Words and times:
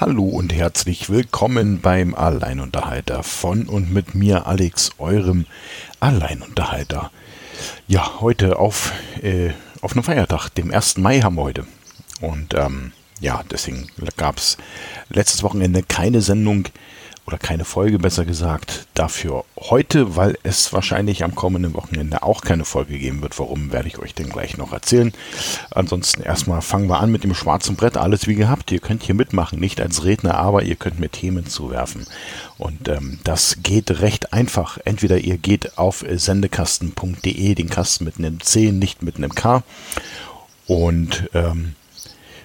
Hallo 0.00 0.24
und 0.24 0.54
herzlich 0.54 1.10
willkommen 1.10 1.82
beim 1.82 2.14
Alleinunterhalter 2.14 3.22
von 3.22 3.66
und 3.66 3.92
mit 3.92 4.14
mir, 4.14 4.46
Alex, 4.46 4.92
eurem 4.96 5.44
Alleinunterhalter. 6.00 7.10
Ja, 7.86 8.18
heute 8.20 8.58
auf, 8.58 8.94
äh, 9.20 9.50
auf 9.82 9.92
einem 9.92 10.02
Feiertag, 10.02 10.48
dem 10.54 10.72
1. 10.72 10.96
Mai 10.96 11.20
haben 11.20 11.36
wir 11.36 11.42
heute. 11.42 11.66
Und 12.22 12.54
ähm, 12.54 12.92
ja, 13.20 13.42
deswegen 13.50 13.88
gab 14.16 14.38
es 14.38 14.56
letztes 15.10 15.42
Wochenende 15.42 15.82
keine 15.82 16.22
Sendung 16.22 16.64
oder 17.30 17.38
keine 17.38 17.64
Folge 17.64 18.00
besser 18.00 18.24
gesagt, 18.24 18.88
dafür 18.94 19.44
heute, 19.56 20.16
weil 20.16 20.36
es 20.42 20.72
wahrscheinlich 20.72 21.22
am 21.22 21.36
kommenden 21.36 21.74
Wochenende 21.74 22.24
auch 22.24 22.40
keine 22.40 22.64
Folge 22.64 22.98
geben 22.98 23.22
wird. 23.22 23.38
Warum, 23.38 23.70
werde 23.70 23.86
ich 23.86 24.00
euch 24.00 24.14
denn 24.16 24.30
gleich 24.30 24.56
noch 24.56 24.72
erzählen. 24.72 25.12
Ansonsten 25.70 26.22
erstmal 26.22 26.60
fangen 26.60 26.88
wir 26.88 26.98
an 26.98 27.12
mit 27.12 27.22
dem 27.22 27.36
schwarzen 27.36 27.76
Brett. 27.76 27.96
Alles 27.96 28.26
wie 28.26 28.34
gehabt. 28.34 28.72
Ihr 28.72 28.80
könnt 28.80 29.04
hier 29.04 29.14
mitmachen, 29.14 29.60
nicht 29.60 29.80
als 29.80 30.02
Redner, 30.04 30.38
aber 30.38 30.64
ihr 30.64 30.74
könnt 30.74 30.98
mir 30.98 31.08
Themen 31.08 31.46
zuwerfen. 31.46 32.04
Und 32.58 32.88
ähm, 32.88 33.20
das 33.22 33.58
geht 33.62 34.00
recht 34.00 34.32
einfach. 34.32 34.78
Entweder 34.84 35.18
ihr 35.18 35.38
geht 35.38 35.78
auf 35.78 36.04
sendekasten.de, 36.10 37.54
den 37.54 37.70
Kasten 37.70 38.06
mit 38.06 38.18
einem 38.18 38.40
C, 38.40 38.72
nicht 38.72 39.04
mit 39.04 39.18
einem 39.18 39.36
K. 39.36 39.62
Und 40.66 41.30
ähm, 41.32 41.76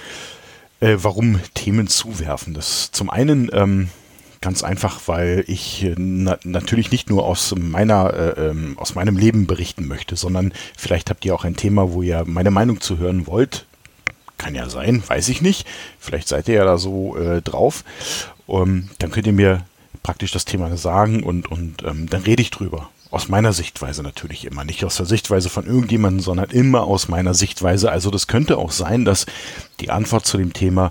äh, 0.82 0.98
warum 1.00 1.40
Themen 1.54 1.86
zuwerfen. 1.86 2.54
Das 2.54 2.90
zum 2.90 3.08
einen 3.08 3.48
ähm, 3.52 3.88
ganz 4.40 4.64
einfach, 4.64 5.00
weil 5.06 5.44
ich 5.46 5.84
äh, 5.84 5.94
na 5.96 6.38
natürlich 6.44 6.90
nicht 6.90 7.08
nur 7.08 7.24
aus 7.24 7.54
meiner 7.56 8.12
äh, 8.12 8.48
ähm, 8.48 8.76
aus 8.78 8.94
meinem 8.94 9.16
Leben 9.16 9.46
berichten 9.46 9.86
möchte, 9.86 10.16
sondern 10.16 10.52
vielleicht 10.76 11.08
habt 11.08 11.24
ihr 11.24 11.34
auch 11.34 11.44
ein 11.44 11.56
Thema, 11.56 11.92
wo 11.92 12.02
ihr 12.02 12.24
meine 12.26 12.50
Meinung 12.50 12.80
zu 12.80 12.98
hören 12.98 13.26
wollt. 13.26 13.64
Kann 14.38 14.54
ja 14.56 14.68
sein, 14.68 15.02
weiß 15.06 15.28
ich 15.28 15.40
nicht. 15.40 15.66
Vielleicht 16.00 16.26
seid 16.26 16.48
ihr 16.48 16.56
ja 16.56 16.64
da 16.64 16.76
so 16.76 17.16
äh, 17.16 17.40
drauf. 17.40 17.84
Ähm, 18.48 18.90
dann 18.98 19.12
könnt 19.12 19.28
ihr 19.28 19.32
mir 19.32 19.64
praktisch 20.02 20.32
das 20.32 20.44
Thema 20.44 20.76
sagen 20.76 21.22
und, 21.22 21.48
und 21.48 21.84
ähm, 21.84 22.08
dann 22.08 22.22
rede 22.22 22.42
ich 22.42 22.50
drüber. 22.50 22.90
Aus 23.12 23.28
meiner 23.28 23.52
Sichtweise 23.52 24.02
natürlich 24.02 24.46
immer. 24.46 24.64
Nicht 24.64 24.84
aus 24.86 24.96
der 24.96 25.04
Sichtweise 25.04 25.50
von 25.50 25.66
irgendjemandem, 25.66 26.20
sondern 26.20 26.50
immer 26.50 26.84
aus 26.84 27.08
meiner 27.08 27.34
Sichtweise. 27.34 27.92
Also 27.92 28.10
das 28.10 28.26
könnte 28.26 28.56
auch 28.56 28.72
sein, 28.72 29.04
dass 29.04 29.26
die 29.80 29.90
Antwort 29.90 30.24
zu 30.24 30.38
dem 30.38 30.54
Thema 30.54 30.90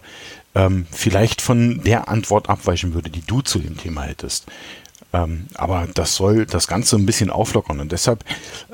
ähm, 0.54 0.86
vielleicht 0.92 1.42
von 1.42 1.82
der 1.84 2.10
Antwort 2.10 2.48
abweichen 2.48 2.94
würde, 2.94 3.10
die 3.10 3.26
du 3.26 3.42
zu 3.42 3.58
dem 3.58 3.76
Thema 3.76 4.04
hättest. 4.04 4.46
Ähm, 5.14 5.48
aber 5.56 5.88
das 5.94 6.16
soll 6.16 6.46
das 6.46 6.68
Ganze 6.68 6.96
ein 6.96 7.08
bisschen 7.08 7.32
auflockern 7.32 7.80
und 7.80 7.92
deshalb 7.92 8.24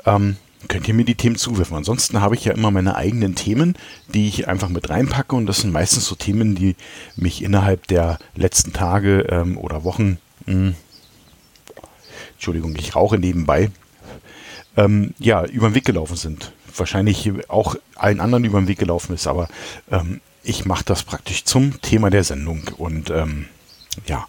ähm, 0.04 0.36
könnt 0.68 0.86
ihr 0.86 0.92
mir 0.92 1.06
die 1.06 1.14
Themen 1.14 1.36
zuwerfen. 1.36 1.76
Ansonsten 1.76 2.20
habe 2.20 2.34
ich 2.34 2.44
ja 2.44 2.52
immer 2.52 2.70
meine 2.70 2.96
eigenen 2.96 3.34
Themen, 3.34 3.76
die 4.12 4.28
ich 4.28 4.46
einfach 4.46 4.68
mit 4.68 4.90
reinpacke 4.90 5.34
und 5.34 5.46
das 5.46 5.62
sind 5.62 5.72
meistens 5.72 6.04
so 6.04 6.14
Themen, 6.14 6.54
die 6.54 6.76
mich 7.16 7.42
innerhalb 7.42 7.86
der 7.86 8.18
letzten 8.34 8.74
Tage 8.74 9.20
ähm, 9.30 9.56
oder 9.56 9.84
Wochen 9.84 10.18
mh, 10.44 10.52
hm, 10.52 10.74
Entschuldigung, 12.38 12.76
ich 12.76 12.94
rauche 12.94 13.18
nebenbei, 13.18 13.72
ähm, 14.76 15.12
ja, 15.18 15.44
über 15.44 15.68
den 15.68 15.74
Weg 15.74 15.84
gelaufen 15.84 16.16
sind. 16.16 16.52
Wahrscheinlich 16.76 17.28
auch 17.48 17.74
allen 17.96 18.20
anderen 18.20 18.44
über 18.44 18.60
den 18.60 18.68
Weg 18.68 18.78
gelaufen 18.78 19.12
ist, 19.14 19.26
aber 19.26 19.48
ähm, 19.90 20.20
ich 20.44 20.64
mache 20.64 20.84
das 20.84 21.02
praktisch 21.02 21.44
zum 21.44 21.80
Thema 21.82 22.10
der 22.10 22.22
Sendung 22.22 22.62
und 22.78 23.10
ähm, 23.10 23.46
ja, 24.06 24.24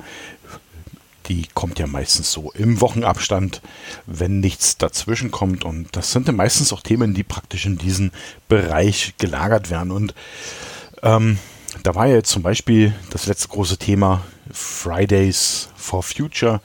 die 1.27 1.45
kommt 1.53 1.77
ja 1.77 1.85
meistens 1.85 2.31
so 2.31 2.51
im 2.53 2.81
Wochenabstand, 2.81 3.61
wenn 4.07 4.39
nichts 4.39 4.79
dazwischen 4.79 5.29
kommt. 5.29 5.63
Und 5.63 5.95
das 5.95 6.11
sind 6.11 6.25
ja 6.25 6.33
meistens 6.33 6.73
auch 6.73 6.81
Themen, 6.81 7.13
die 7.13 7.21
praktisch 7.21 7.67
in 7.67 7.77
diesen 7.77 8.11
Bereich 8.47 9.13
gelagert 9.19 9.69
werden. 9.69 9.91
Und 9.91 10.15
ähm, 11.03 11.37
da 11.83 11.93
war 11.93 12.07
ja 12.07 12.15
jetzt 12.15 12.31
zum 12.31 12.41
Beispiel 12.41 12.95
das 13.11 13.27
letzte 13.27 13.49
große 13.49 13.77
Thema 13.77 14.25
Fridays 14.51 15.69
for 15.75 16.01
Future. 16.01 16.61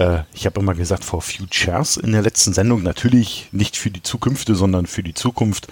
Äh, 0.00 0.22
ich 0.32 0.46
habe 0.46 0.60
immer 0.60 0.74
gesagt, 0.74 1.04
for 1.04 1.20
Futures 1.20 1.96
in 1.98 2.12
der 2.12 2.22
letzten 2.22 2.52
Sendung. 2.52 2.82
Natürlich 2.82 3.48
nicht 3.52 3.76
für 3.76 3.90
die 3.90 4.02
Zukünfte, 4.02 4.54
sondern 4.54 4.86
für 4.86 5.02
die 5.02 5.14
Zukunft. 5.14 5.68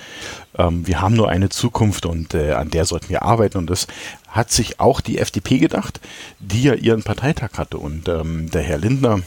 Ähm, 0.56 0.86
wir 0.86 1.00
haben 1.00 1.14
nur 1.14 1.30
eine 1.30 1.48
Zukunft 1.48 2.06
und 2.06 2.34
äh, 2.34 2.52
an 2.52 2.70
der 2.70 2.84
sollten 2.84 3.08
wir 3.08 3.22
arbeiten. 3.22 3.58
Und 3.58 3.70
das 3.70 3.86
hat 4.28 4.52
sich 4.52 4.78
auch 4.78 5.00
die 5.00 5.18
FDP 5.18 5.58
gedacht, 5.58 6.00
die 6.38 6.64
ja 6.64 6.74
ihren 6.74 7.02
Parteitag 7.02 7.54
hatte. 7.54 7.78
Und 7.78 8.08
ähm, 8.08 8.50
der 8.50 8.62
Herr 8.62 8.78
Lindner, 8.78 9.22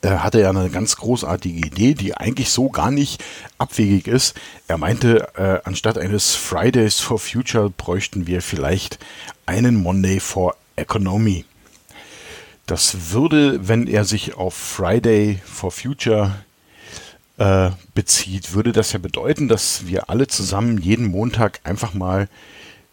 er 0.00 0.12
äh, 0.12 0.18
hatte 0.18 0.40
ja 0.40 0.50
eine 0.50 0.70
ganz 0.70 0.96
großartige 0.96 1.66
Idee, 1.66 1.94
die 1.94 2.16
eigentlich 2.16 2.50
so 2.50 2.70
gar 2.70 2.90
nicht 2.90 3.22
abwegig 3.58 4.06
ist. 4.06 4.34
Er 4.68 4.78
meinte, 4.78 5.28
äh, 5.36 5.60
anstatt 5.64 5.98
eines 5.98 6.34
Fridays 6.34 6.98
for 7.00 7.18
Future 7.18 7.68
bräuchten 7.68 8.26
wir 8.26 8.40
vielleicht 8.40 8.98
einen 9.44 9.76
Monday 9.76 10.18
for 10.18 10.56
Economy. 10.76 11.44
Das 12.68 13.12
würde, 13.12 13.66
wenn 13.66 13.86
er 13.86 14.04
sich 14.04 14.34
auf 14.34 14.52
Friday 14.52 15.40
for 15.42 15.70
Future 15.70 16.34
äh, 17.38 17.70
bezieht, 17.94 18.52
würde 18.52 18.72
das 18.72 18.92
ja 18.92 18.98
bedeuten, 18.98 19.48
dass 19.48 19.86
wir 19.86 20.10
alle 20.10 20.26
zusammen 20.26 20.76
jeden 20.76 21.06
Montag 21.06 21.60
einfach 21.64 21.94
mal 21.94 22.28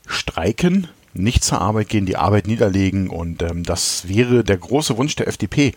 streiken, 0.07 0.87
nicht 1.15 1.43
zur 1.43 1.61
Arbeit 1.61 1.89
gehen, 1.89 2.05
die 2.05 2.17
Arbeit 2.17 2.47
niederlegen 2.47 3.09
und 3.09 3.41
ähm, 3.41 3.63
das 3.63 4.07
wäre 4.07 4.43
der 4.43 4.57
große 4.57 4.97
Wunsch 4.97 5.15
der 5.15 5.27
FDP. 5.27 5.73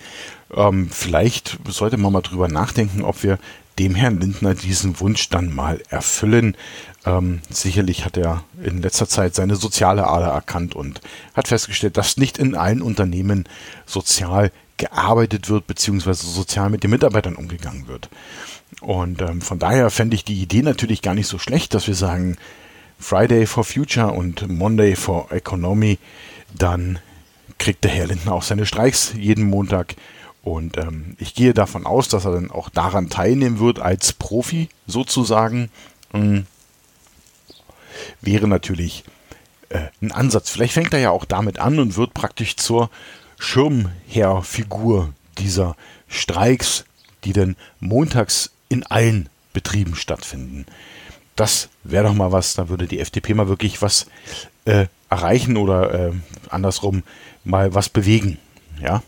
Ähm, 0.54 0.88
vielleicht 0.90 1.58
sollte 1.68 1.96
man 1.96 2.12
mal 2.12 2.22
drüber 2.22 2.48
nachdenken, 2.48 3.02
ob 3.02 3.22
wir 3.22 3.38
dem 3.78 3.94
Herrn 3.94 4.20
Lindner 4.20 4.54
diesen 4.54 4.98
Wunsch 5.00 5.28
dann 5.28 5.54
mal 5.54 5.80
erfüllen. 5.88 6.56
Ähm, 7.06 7.40
sicherlich 7.48 8.04
hat 8.04 8.16
er 8.16 8.42
in 8.62 8.82
letzter 8.82 9.08
Zeit 9.08 9.34
seine 9.34 9.56
soziale 9.56 10.06
Ader 10.06 10.28
erkannt 10.28 10.74
und 10.74 11.00
hat 11.34 11.48
festgestellt, 11.48 11.96
dass 11.96 12.16
nicht 12.16 12.38
in 12.38 12.56
allen 12.56 12.82
Unternehmen 12.82 13.44
sozial 13.86 14.50
gearbeitet 14.76 15.48
wird, 15.48 15.66
beziehungsweise 15.66 16.26
sozial 16.26 16.70
mit 16.70 16.82
den 16.82 16.90
Mitarbeitern 16.90 17.36
umgegangen 17.36 17.86
wird. 17.88 18.08
Und 18.80 19.22
ähm, 19.22 19.40
von 19.40 19.58
daher 19.58 19.90
fände 19.90 20.14
ich 20.14 20.24
die 20.24 20.40
Idee 20.40 20.62
natürlich 20.62 21.02
gar 21.02 21.14
nicht 21.14 21.26
so 21.26 21.38
schlecht, 21.38 21.74
dass 21.74 21.86
wir 21.86 21.94
sagen, 21.94 22.36
Friday 22.98 23.46
for 23.46 23.64
Future 23.64 24.12
und 24.12 24.48
Monday 24.48 24.96
for 24.96 25.30
Economy, 25.32 25.98
dann 26.56 26.98
kriegt 27.58 27.84
der 27.84 27.90
Herr 27.90 28.06
Lindner 28.06 28.32
auch 28.32 28.42
seine 28.42 28.66
Streiks 28.66 29.12
jeden 29.16 29.44
Montag 29.44 29.96
und 30.42 30.78
ähm, 30.78 31.16
ich 31.18 31.34
gehe 31.34 31.52
davon 31.52 31.84
aus, 31.84 32.08
dass 32.08 32.24
er 32.24 32.32
dann 32.32 32.50
auch 32.50 32.70
daran 32.70 33.10
teilnehmen 33.10 33.58
wird 33.58 33.80
als 33.80 34.12
Profi 34.12 34.68
sozusagen. 34.86 35.70
Ähm, 36.14 36.46
wäre 38.20 38.48
natürlich 38.48 39.04
äh, 39.68 39.88
ein 40.00 40.12
Ansatz. 40.12 40.50
Vielleicht 40.50 40.72
fängt 40.72 40.94
er 40.94 41.00
ja 41.00 41.10
auch 41.10 41.24
damit 41.24 41.58
an 41.58 41.78
und 41.78 41.96
wird 41.96 42.14
praktisch 42.14 42.56
zur 42.56 42.90
Schirmherrfigur 43.38 45.12
dieser 45.38 45.76
Streiks, 46.08 46.84
die 47.24 47.32
dann 47.32 47.56
montags 47.80 48.50
in 48.68 48.84
allen 48.86 49.28
Betrieben 49.52 49.96
stattfinden. 49.96 50.66
Das 51.38 51.68
wäre 51.84 52.02
doch 52.02 52.14
mal 52.14 52.32
was, 52.32 52.54
da 52.54 52.68
würde 52.68 52.88
die 52.88 52.98
FDP 52.98 53.32
mal 53.32 53.48
wirklich 53.48 53.80
was 53.80 54.06
äh, 54.64 54.86
erreichen 55.08 55.56
oder 55.56 56.08
äh, 56.08 56.12
andersrum 56.50 57.04
mal 57.44 57.74
was 57.74 57.88
bewegen. 57.88 58.38
Ja, 58.82 59.04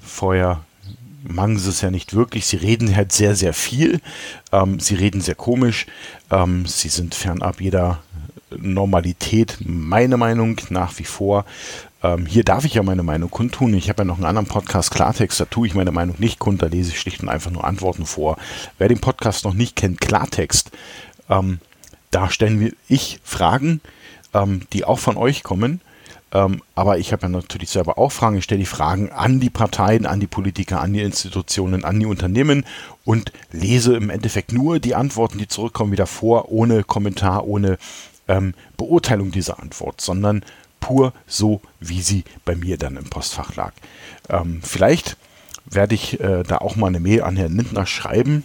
vorher 0.00 0.64
machen 1.24 1.58
sie 1.58 1.68
es 1.68 1.80
ja 1.80 1.90
nicht 1.90 2.14
wirklich. 2.14 2.46
Sie 2.46 2.56
reden 2.56 2.94
halt 2.94 3.10
sehr, 3.10 3.34
sehr 3.34 3.52
viel. 3.52 4.00
Ähm, 4.52 4.78
sie 4.78 4.94
reden 4.94 5.20
sehr 5.20 5.34
komisch. 5.34 5.86
Ähm, 6.30 6.66
sie 6.66 6.88
sind 6.88 7.16
fernab 7.16 7.60
jeder 7.60 8.00
Normalität, 8.56 9.58
meine 9.60 10.16
Meinung 10.16 10.60
nach 10.70 10.96
wie 11.00 11.04
vor. 11.04 11.46
Ähm, 12.00 12.26
hier 12.26 12.44
darf 12.44 12.64
ich 12.64 12.74
ja 12.74 12.84
meine 12.84 13.02
Meinung 13.02 13.28
kundtun. 13.28 13.74
Ich 13.74 13.88
habe 13.88 14.02
ja 14.02 14.04
noch 14.04 14.18
einen 14.18 14.24
anderen 14.24 14.46
Podcast, 14.46 14.92
Klartext, 14.92 15.40
da 15.40 15.46
tue 15.46 15.66
ich 15.66 15.74
meine 15.74 15.90
Meinung 15.90 16.14
nicht 16.18 16.38
kund, 16.38 16.62
da 16.62 16.66
lese 16.66 16.90
ich 16.90 17.00
schlicht 17.00 17.24
und 17.24 17.28
einfach 17.28 17.50
nur 17.50 17.64
Antworten 17.64 18.06
vor. 18.06 18.36
Wer 18.78 18.86
den 18.88 19.00
Podcast 19.00 19.44
noch 19.44 19.54
nicht 19.54 19.74
kennt, 19.74 20.00
Klartext, 20.00 20.70
ähm, 21.28 21.60
da 22.10 22.30
stellen 22.30 22.60
wir 22.60 22.72
ich 22.88 23.20
Fragen, 23.24 23.80
ähm, 24.32 24.62
die 24.72 24.84
auch 24.84 24.98
von 24.98 25.16
euch 25.16 25.42
kommen. 25.42 25.80
Ähm, 26.32 26.62
aber 26.74 26.98
ich 26.98 27.12
habe 27.12 27.22
ja 27.22 27.28
natürlich 27.28 27.70
selber 27.70 27.98
auch 27.98 28.10
Fragen. 28.10 28.38
Ich 28.38 28.44
stelle 28.44 28.60
die 28.60 28.66
Fragen 28.66 29.12
an 29.12 29.38
die 29.38 29.50
Parteien, 29.50 30.06
an 30.06 30.20
die 30.20 30.26
Politiker, 30.26 30.80
an 30.80 30.92
die 30.92 31.02
Institutionen, 31.02 31.84
an 31.84 32.00
die 32.00 32.06
Unternehmen 32.06 32.64
und 33.04 33.32
lese 33.52 33.96
im 33.96 34.10
Endeffekt 34.10 34.52
nur 34.52 34.80
die 34.80 34.94
Antworten, 34.94 35.38
die 35.38 35.48
zurückkommen, 35.48 35.92
wieder 35.92 36.06
vor, 36.06 36.50
ohne 36.50 36.82
Kommentar, 36.82 37.46
ohne 37.46 37.78
ähm, 38.28 38.54
Beurteilung 38.76 39.30
dieser 39.30 39.60
Antwort, 39.60 40.00
sondern 40.00 40.44
pur 40.80 41.12
so, 41.26 41.60
wie 41.80 42.02
sie 42.02 42.24
bei 42.44 42.56
mir 42.56 42.76
dann 42.76 42.96
im 42.96 43.04
Postfach 43.04 43.54
lag. 43.54 43.72
Ähm, 44.28 44.60
vielleicht 44.62 45.16
werde 45.64 45.94
ich 45.94 46.20
äh, 46.20 46.42
da 46.42 46.58
auch 46.58 46.76
mal 46.76 46.88
eine 46.88 47.00
Mail 47.00 47.22
an 47.22 47.36
Herrn 47.36 47.56
Lindner 47.56 47.86
schreiben 47.86 48.44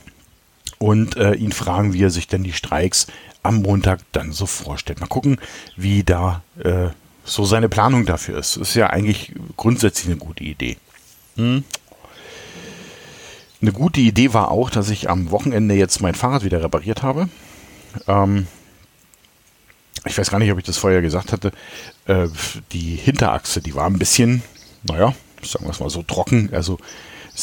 und 0.82 1.16
äh, 1.16 1.34
ihn 1.34 1.52
fragen, 1.52 1.94
wie 1.94 2.04
er 2.04 2.10
sich 2.10 2.28
denn 2.28 2.44
die 2.44 2.54
Streiks 2.54 3.06
am 3.44 3.62
Montag 3.62 4.00
dann 4.14 4.32
so 4.32 4.48
vorstellt. 4.48 5.00
Mal 5.00 5.06
gucken, 5.06 5.38
wie 5.76 6.04
da 6.04 6.42
äh, 6.64 6.88
so 7.24 7.46
seine 7.46 7.70
Planung 7.70 8.08
dafür 8.08 8.40
ist. 8.40 8.58
Ist 8.58 8.74
ja 8.74 8.90
eigentlich 8.90 9.32
grundsätzlich 9.58 10.08
eine 10.08 10.18
gute 10.18 10.44
Idee. 10.44 10.78
Hm. 11.36 11.64
Eine 13.62 13.72
gute 13.74 14.00
Idee 14.02 14.34
war 14.34 14.50
auch, 14.50 14.72
dass 14.72 14.90
ich 14.90 15.08
am 15.08 15.30
Wochenende 15.30 15.76
jetzt 15.76 16.02
mein 16.02 16.16
Fahrrad 16.16 16.44
wieder 16.44 16.64
repariert 16.64 17.04
habe. 17.04 17.30
Ähm, 18.08 18.48
ich 20.06 20.18
weiß 20.18 20.32
gar 20.32 20.40
nicht, 20.40 20.52
ob 20.52 20.58
ich 20.58 20.66
das 20.66 20.80
vorher 20.80 21.04
gesagt 21.04 21.32
hatte. 21.32 21.52
Äh, 22.08 22.28
die 22.72 22.96
Hinterachse, 22.96 23.62
die 23.62 23.76
war 23.76 23.86
ein 23.86 24.00
bisschen, 24.00 24.42
naja, 24.82 25.14
sagen 25.44 25.66
wir 25.66 25.72
es 25.72 25.80
mal 25.80 25.92
so 25.92 26.02
trocken. 26.02 26.50
Also 26.54 26.80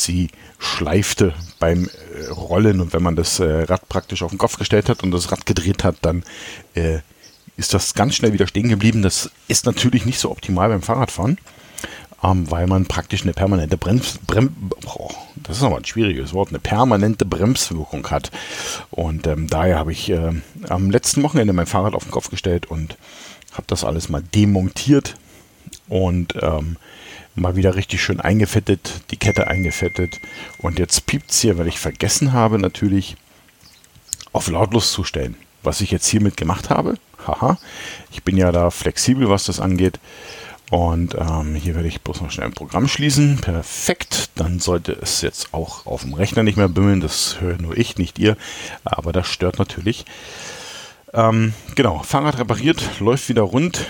sie 0.03 0.29
schleifte 0.59 1.35
beim 1.59 1.89
äh, 1.89 2.27
Rollen 2.29 2.81
und 2.81 2.93
wenn 2.93 3.03
man 3.03 3.17
das 3.17 3.41
äh, 3.41 3.63
Rad 3.63 3.89
praktisch 3.89 4.23
auf 4.23 4.31
den 4.31 4.39
Kopf 4.39 4.59
gestellt 4.59 4.89
hat 4.89 5.03
und 5.03 5.11
das 5.11 5.31
Rad 5.31 5.47
gedreht 5.47 5.85
hat, 5.85 5.97
dann 6.03 6.25
äh, 6.75 6.99
ist 7.57 7.75
das 7.75 7.95
ganz 7.95 8.15
schnell 8.15 8.33
wieder 8.33 8.47
stehen 8.47 8.69
geblieben. 8.69 9.03
Das 9.03 9.31
ist 9.49 9.67
natürlich 9.67 10.07
nicht 10.07 10.19
so 10.19 10.31
optimal 10.31 10.69
beim 10.69 10.83
Fahrradfahren, 10.83 11.39
ähm, 12.23 12.51
weil 12.51 12.67
man 12.67 12.87
praktisch 12.87 13.23
eine 13.23 13.33
permanente 13.33 13.77
Brems, 13.77 14.19
Brem, 14.27 14.55
oh, 14.87 15.11
das 15.37 15.59
ist 15.59 15.63
ein 15.63 15.85
schwieriges 15.85 16.33
Wort, 16.33 16.51
eine 16.51 16.61
permanente 16.61 17.25
Bremswirkung 17.25 18.09
hat. 18.11 18.31
Und 18.91 19.27
ähm, 19.27 19.49
daher 19.49 19.79
habe 19.79 19.93
ich 19.93 20.09
äh, 20.11 20.33
am 20.69 20.91
letzten 20.91 21.23
Wochenende 21.23 21.53
mein 21.53 21.67
Fahrrad 21.67 21.95
auf 21.95 22.05
den 22.05 22.13
Kopf 22.13 22.31
gestellt 22.31 22.67
und 22.67 22.97
habe 23.53 23.65
das 23.67 23.85
alles 23.85 24.09
mal 24.09 24.23
demontiert 24.23 25.17
und 25.89 26.35
ähm, 26.41 26.77
mal 27.41 27.57
wieder 27.57 27.75
richtig 27.75 28.03
schön 28.03 28.21
eingefettet, 28.21 29.03
die 29.11 29.17
Kette 29.17 29.47
eingefettet. 29.49 30.21
Und 30.59 30.79
jetzt 30.79 31.07
piept 31.07 31.31
es 31.31 31.41
hier, 31.41 31.59
weil 31.59 31.69
ich 31.69 31.79
vergessen 31.79 32.33
habe, 32.33 32.59
natürlich 32.59 33.17
auf 34.33 34.49
lautlos 34.49 34.93
zu 34.93 35.05
stellen. 35.05 35.37
Was 35.63 35.81
ich 35.81 35.91
jetzt 35.91 36.07
hiermit 36.07 36.37
gemacht 36.37 36.71
habe, 36.71 36.95
haha, 37.27 37.59
ich 38.13 38.23
bin 38.23 38.37
ja 38.37 38.53
da 38.53 38.71
flexibel, 38.71 39.29
was 39.29 39.45
das 39.45 39.61
angeht. 39.61 39.99
Und 40.71 41.15
ähm, 41.15 41.55
hier 41.55 41.75
werde 41.75 41.89
ich 41.89 42.03
bloß 42.03 42.21
noch 42.21 42.31
schnell 42.31 42.47
ein 42.47 42.53
Programm 42.53 42.89
schließen. 42.89 43.39
Perfekt. 43.39 44.31
Dann 44.35 44.61
sollte 44.61 44.93
es 44.93 45.23
jetzt 45.23 45.55
auch 45.55 45.87
auf 45.87 46.03
dem 46.03 46.13
Rechner 46.13 46.43
nicht 46.43 46.59
mehr 46.59 46.69
bimmeln. 46.69 47.01
Das 47.01 47.41
höre 47.41 47.57
nur 47.57 47.77
ich, 47.77 47.97
nicht 47.97 48.19
ihr. 48.19 48.37
Aber 48.85 49.13
das 49.13 49.27
stört 49.27 49.59
natürlich. 49.59 50.05
Ähm, 51.15 51.55
genau, 51.75 52.03
Fahrrad 52.03 52.39
repariert, 52.39 53.01
läuft 53.01 53.29
wieder 53.31 53.43
rund. 53.43 53.87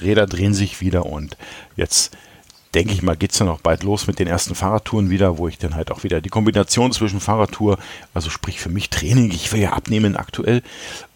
Räder 0.00 0.26
drehen 0.26 0.54
sich 0.54 0.80
wieder 0.80 1.06
und 1.06 1.36
jetzt 1.76 2.16
denke 2.74 2.92
ich 2.92 3.02
mal, 3.02 3.16
geht 3.16 3.32
es 3.32 3.38
dann 3.38 3.48
auch 3.48 3.60
bald 3.60 3.82
los 3.82 4.06
mit 4.06 4.18
den 4.18 4.26
ersten 4.26 4.54
Fahrradtouren 4.54 5.10
wieder, 5.10 5.38
wo 5.38 5.48
ich 5.48 5.58
dann 5.58 5.74
halt 5.74 5.90
auch 5.90 6.02
wieder 6.02 6.20
die 6.20 6.28
Kombination 6.28 6.92
zwischen 6.92 7.20
Fahrradtour, 7.20 7.78
also 8.12 8.30
sprich 8.30 8.60
für 8.60 8.68
mich 8.68 8.90
Training, 8.90 9.30
ich 9.30 9.52
will 9.52 9.60
ja 9.60 9.72
abnehmen 9.72 10.16
aktuell 10.16 10.62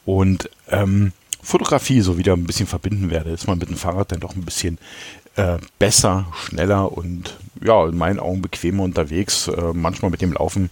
und 0.04 0.50
ähm, 0.68 1.12
Fotografie 1.42 2.00
so 2.00 2.18
wieder 2.18 2.34
ein 2.34 2.44
bisschen 2.44 2.66
verbinden 2.66 3.10
werde. 3.10 3.30
Ist 3.30 3.46
man 3.46 3.58
mit 3.58 3.68
dem 3.68 3.76
Fahrrad 3.76 4.12
dann 4.12 4.20
doch 4.20 4.34
ein 4.34 4.44
bisschen 4.44 4.78
äh, 5.36 5.58
besser, 5.78 6.26
schneller 6.34 6.92
und 6.92 7.36
ja, 7.62 7.86
in 7.86 7.96
meinen 7.96 8.18
Augen 8.18 8.42
bequemer 8.42 8.82
unterwegs. 8.82 9.48
Äh, 9.48 9.72
manchmal 9.72 10.10
mit 10.10 10.20
dem 10.20 10.32
Laufen 10.32 10.68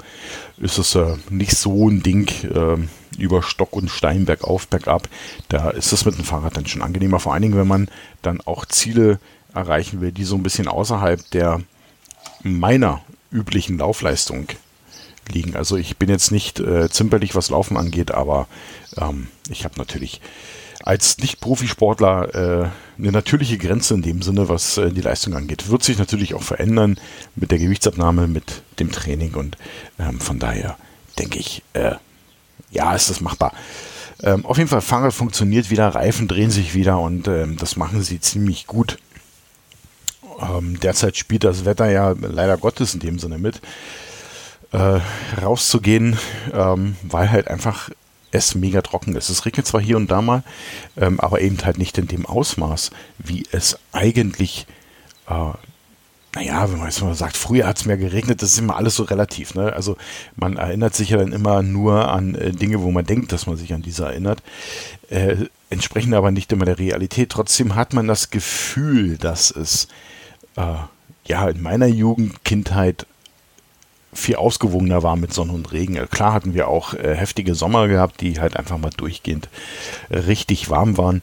ist 0.59 0.79
es 0.79 0.95
äh, 0.95 1.17
nicht 1.31 1.53
so 1.53 1.89
ein 1.89 2.03
Ding 2.03 2.29
äh, 2.45 2.77
über 3.19 3.43
Stock 3.43 3.75
und 3.75 3.91
Stein 3.91 4.25
bergauf, 4.25 4.69
bergab. 4.69 5.09
Da 5.49 5.71
ist 5.71 5.93
es 5.93 6.05
mit 6.05 6.19
dem 6.19 6.25
Fahrrad 6.25 6.57
dann 6.57 6.67
schon 6.67 6.83
angenehmer. 6.83 7.21
Vor 7.21 7.33
allen 7.33 7.43
Dingen, 7.43 7.57
wenn 7.57 7.69
man 7.69 7.89
dann 8.23 8.41
auch 8.41 8.67
Ziele 8.67 9.19
erreichen 9.57 10.01
will, 10.01 10.13
die 10.13 10.25
so 10.25 10.37
ein 10.37 10.43
bisschen 10.43 10.69
außerhalb 10.69 11.31
der 11.31 11.61
meiner 12.43 13.03
üblichen 13.31 13.79
Laufleistung 13.79 14.47
liegen. 15.29 15.57
Also 15.57 15.77
ich 15.77 15.97
bin 15.97 16.09
jetzt 16.09 16.31
nicht 16.31 16.61
äh, 16.61 16.89
zimperlich, 16.89 17.35
was 17.35 17.51
Laufen 17.51 17.77
angeht, 17.77 18.13
aber 18.13 18.47
ähm, 18.97 19.29
ich 19.51 19.65
habe 19.65 19.75
natürlich 19.79 20.21
als 20.83 21.19
Nicht-Profisportler 21.19 22.35
äh, 22.35 22.69
eine 22.99 23.13
natürliche 23.13 23.59
Grenze 23.59 23.95
in 23.95 24.03
dem 24.03 24.23
Sinne, 24.23 24.49
was 24.49 24.79
äh, 24.79 24.93
die 24.93 25.01
Leistung 25.01 25.35
angeht. 25.35 25.69
Wird 25.69 25.83
sich 25.83 25.99
natürlich 25.99 26.35
auch 26.35 26.43
verändern 26.43 26.99
mit 27.35 27.51
der 27.51 27.59
Gewichtsabnahme, 27.59 28.29
mit 28.29 28.63
dem 28.79 28.93
Training 28.93 29.35
und 29.35 29.57
ähm, 29.99 30.21
von 30.21 30.39
daher 30.39 30.77
denke 31.19 31.39
ich, 31.39 31.63
äh, 31.73 31.97
ja, 32.71 32.95
ist 32.95 33.11
das 33.11 33.21
machbar. 33.21 33.53
Ähm, 34.23 34.47
auf 34.47 34.59
jeden 34.59 34.69
Fall, 34.69 34.81
Fahrrad 34.81 35.13
funktioniert 35.13 35.71
wieder, 35.71 35.89
Reifen 35.89 36.29
drehen 36.29 36.51
sich 36.51 36.75
wieder 36.75 36.99
und 37.01 37.29
ähm, 37.29 37.57
das 37.57 37.77
machen 37.77 38.03
sie 38.03 38.21
ziemlich 38.21 38.67
gut. 38.67 38.99
Ähm, 40.41 40.79
derzeit 40.81 41.17
spielt 41.17 41.45
das 41.45 41.65
Wetter 41.65 41.91
ja 41.91 42.15
leider 42.19 42.57
Gottes 42.59 42.95
in 42.95 43.01
dem 43.01 43.19
Sinne 43.19 43.39
mit, 43.39 43.61
äh, 44.73 45.01
rauszugehen, 45.41 46.19
ähm, 46.53 46.97
weil 47.03 47.31
halt 47.31 47.49
einfach 47.49 47.91
es 48.33 48.55
mega 48.55 48.83
trocken 48.83 49.17
ist. 49.17 49.31
Es 49.31 49.47
regnet 49.47 49.67
zwar 49.67 49.81
hier 49.81 49.97
und 49.97 50.11
da 50.11 50.21
mal, 50.21 50.43
ähm, 50.97 51.21
aber 51.21 51.41
eben 51.41 51.57
halt 51.65 51.79
nicht 51.79 51.97
in 51.99 52.09
dem 52.09 52.27
Ausmaß, 52.27 52.91
wie 53.19 53.45
es 53.53 53.79
eigentlich, 53.93 54.67
äh, 55.29 55.53
naja, 56.35 56.71
wenn 56.71 56.79
man 56.79 56.89
jetzt 56.89 57.01
mal 57.01 57.15
sagt, 57.15 57.37
früher 57.37 57.67
hat 57.67 57.79
es 57.79 57.87
mehr 57.87 57.97
geregnet, 57.97 58.43
das 58.43 58.53
ist 58.53 58.59
immer 58.59 58.77
alles 58.77 58.97
so 58.97 59.05
relativ. 59.05 59.55
Ne? 59.55 59.73
Also 59.73 59.97
man 60.35 60.59
erinnert 60.59 60.95
sich 60.95 61.11
ja 61.11 61.17
dann 61.17 61.33
immer 61.33 61.63
nur 61.63 62.11
an 62.11 62.35
äh, 62.35 62.53
Dinge, 62.53 62.83
wo 62.83 62.91
man 62.91 63.07
denkt, 63.07 63.33
dass 63.33 63.47
man 63.47 63.57
sich 63.57 63.73
an 63.73 63.81
diese 63.81 64.05
erinnert, 64.05 64.43
äh, 65.09 65.37
entsprechen 65.71 66.13
aber 66.13 66.31
nicht 66.31 66.53
immer 66.53 66.67
der 66.67 66.79
Realität. 66.79 67.31
Trotzdem 67.31 67.75
hat 67.75 67.95
man 67.95 68.07
das 68.07 68.29
Gefühl, 68.29 69.17
dass 69.17 69.51
es 69.51 69.85
äh, 69.85 69.89
ja 70.57 71.49
in 71.49 71.63
meiner 71.63 71.87
Jugend, 71.87 72.45
Kindheit 72.45 73.07
viel 74.17 74.37
ausgewogener 74.37 75.03
war 75.03 75.17
mit 75.17 75.33
Sonne 75.33 75.53
und 75.53 75.73
Regen. 75.73 75.97
Äh, 75.97 76.07
klar 76.11 76.33
hatten 76.33 76.55
wir 76.55 76.69
auch 76.69 76.95
äh, 76.95 77.15
heftige 77.15 77.55
Sommer 77.55 77.89
gehabt, 77.89 78.21
die 78.21 78.41
halt 78.41 78.57
einfach 78.57 78.79
mal 78.79 78.91
durchgehend 78.97 79.49
äh, 80.09 80.19
richtig 80.19 80.71
warm 80.71 80.99
waren. 80.99 81.23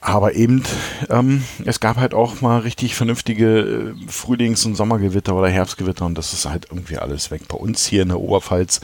Aber 0.00 0.34
eben, 0.34 0.64
ähm, 1.10 1.44
es 1.64 1.78
gab 1.78 1.96
halt 1.96 2.12
auch 2.12 2.40
mal 2.40 2.58
richtig 2.60 2.96
vernünftige 2.96 3.94
äh, 3.94 4.10
Frühlings- 4.10 4.66
und 4.66 4.74
Sommergewitter 4.74 5.34
oder 5.34 5.48
Herbstgewitter 5.48 6.04
und 6.04 6.18
das 6.18 6.32
ist 6.32 6.46
halt 6.46 6.66
irgendwie 6.70 6.98
alles 6.98 7.30
weg. 7.30 7.42
Bei 7.46 7.56
uns 7.56 7.86
hier 7.86 8.02
in 8.02 8.08
der 8.08 8.18
Oberpfalz 8.18 8.80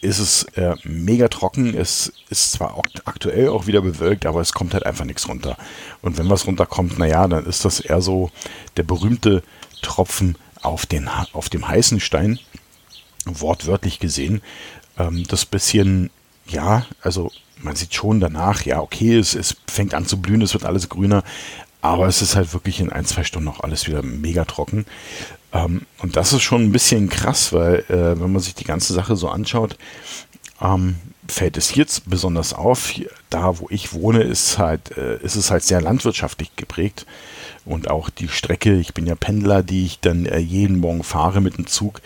ist 0.00 0.18
es 0.18 0.44
äh, 0.54 0.74
mega 0.84 1.28
trocken. 1.28 1.74
Es 1.76 2.12
ist 2.30 2.52
zwar 2.52 2.74
auch 2.74 2.84
aktuell 3.04 3.48
auch 3.48 3.66
wieder 3.66 3.80
bewölkt, 3.80 4.26
aber 4.26 4.40
es 4.40 4.52
kommt 4.52 4.74
halt 4.74 4.86
einfach 4.86 5.04
nichts 5.04 5.28
runter. 5.28 5.56
Und 6.02 6.18
wenn 6.18 6.30
was 6.30 6.46
runterkommt, 6.46 6.98
naja, 6.98 7.26
dann 7.26 7.46
ist 7.46 7.64
das 7.64 7.80
eher 7.80 8.00
so 8.00 8.30
der 8.76 8.84
berühmte 8.84 9.42
Tropfen 9.82 10.36
auf, 10.62 10.86
den, 10.86 11.08
auf 11.32 11.48
dem 11.48 11.66
heißen 11.66 12.00
Stein, 12.00 12.38
wortwörtlich 13.24 13.98
gesehen. 13.98 14.40
Ähm, 14.98 15.24
das 15.28 15.46
bisschen, 15.46 16.10
ja, 16.46 16.86
also 17.02 17.30
man 17.60 17.76
sieht 17.76 17.94
schon 17.94 18.20
danach, 18.20 18.64
ja, 18.64 18.80
okay, 18.80 19.18
es, 19.18 19.34
es 19.34 19.56
fängt 19.66 19.94
an 19.94 20.06
zu 20.06 20.20
blühen, 20.20 20.42
es 20.42 20.54
wird 20.54 20.64
alles 20.64 20.88
grüner, 20.88 21.24
aber 21.80 22.06
es 22.06 22.22
ist 22.22 22.36
halt 22.36 22.52
wirklich 22.52 22.80
in 22.80 22.90
ein, 22.90 23.04
zwei 23.04 23.24
Stunden 23.24 23.46
noch 23.46 23.60
alles 23.60 23.86
wieder 23.86 24.02
mega 24.02 24.44
trocken. 24.44 24.86
Ähm, 25.52 25.82
und 25.98 26.16
das 26.16 26.32
ist 26.32 26.42
schon 26.42 26.64
ein 26.64 26.72
bisschen 26.72 27.08
krass, 27.08 27.52
weil 27.52 27.84
äh, 27.88 28.20
wenn 28.20 28.32
man 28.32 28.40
sich 28.40 28.54
die 28.54 28.64
ganze 28.64 28.92
Sache 28.92 29.16
so 29.16 29.28
anschaut, 29.28 29.78
ähm, 30.60 30.96
fällt 31.28 31.56
es 31.56 31.74
jetzt 31.74 32.08
besonders 32.08 32.54
auf. 32.54 32.92
Da, 33.30 33.58
wo 33.58 33.68
ich 33.70 33.92
wohne, 33.92 34.22
ist, 34.22 34.58
halt, 34.58 34.96
äh, 34.96 35.18
ist 35.22 35.36
es 35.36 35.50
halt 35.50 35.62
sehr 35.62 35.80
landwirtschaftlich 35.80 36.56
geprägt. 36.56 37.06
Und 37.64 37.90
auch 37.90 38.08
die 38.10 38.28
Strecke, 38.28 38.74
ich 38.74 38.94
bin 38.94 39.06
ja 39.06 39.14
Pendler, 39.14 39.62
die 39.62 39.84
ich 39.84 40.00
dann 40.00 40.26
äh, 40.26 40.38
jeden 40.38 40.80
Morgen 40.80 41.02
fahre 41.02 41.40
mit 41.40 41.58
dem 41.58 41.66
Zug. 41.66 42.00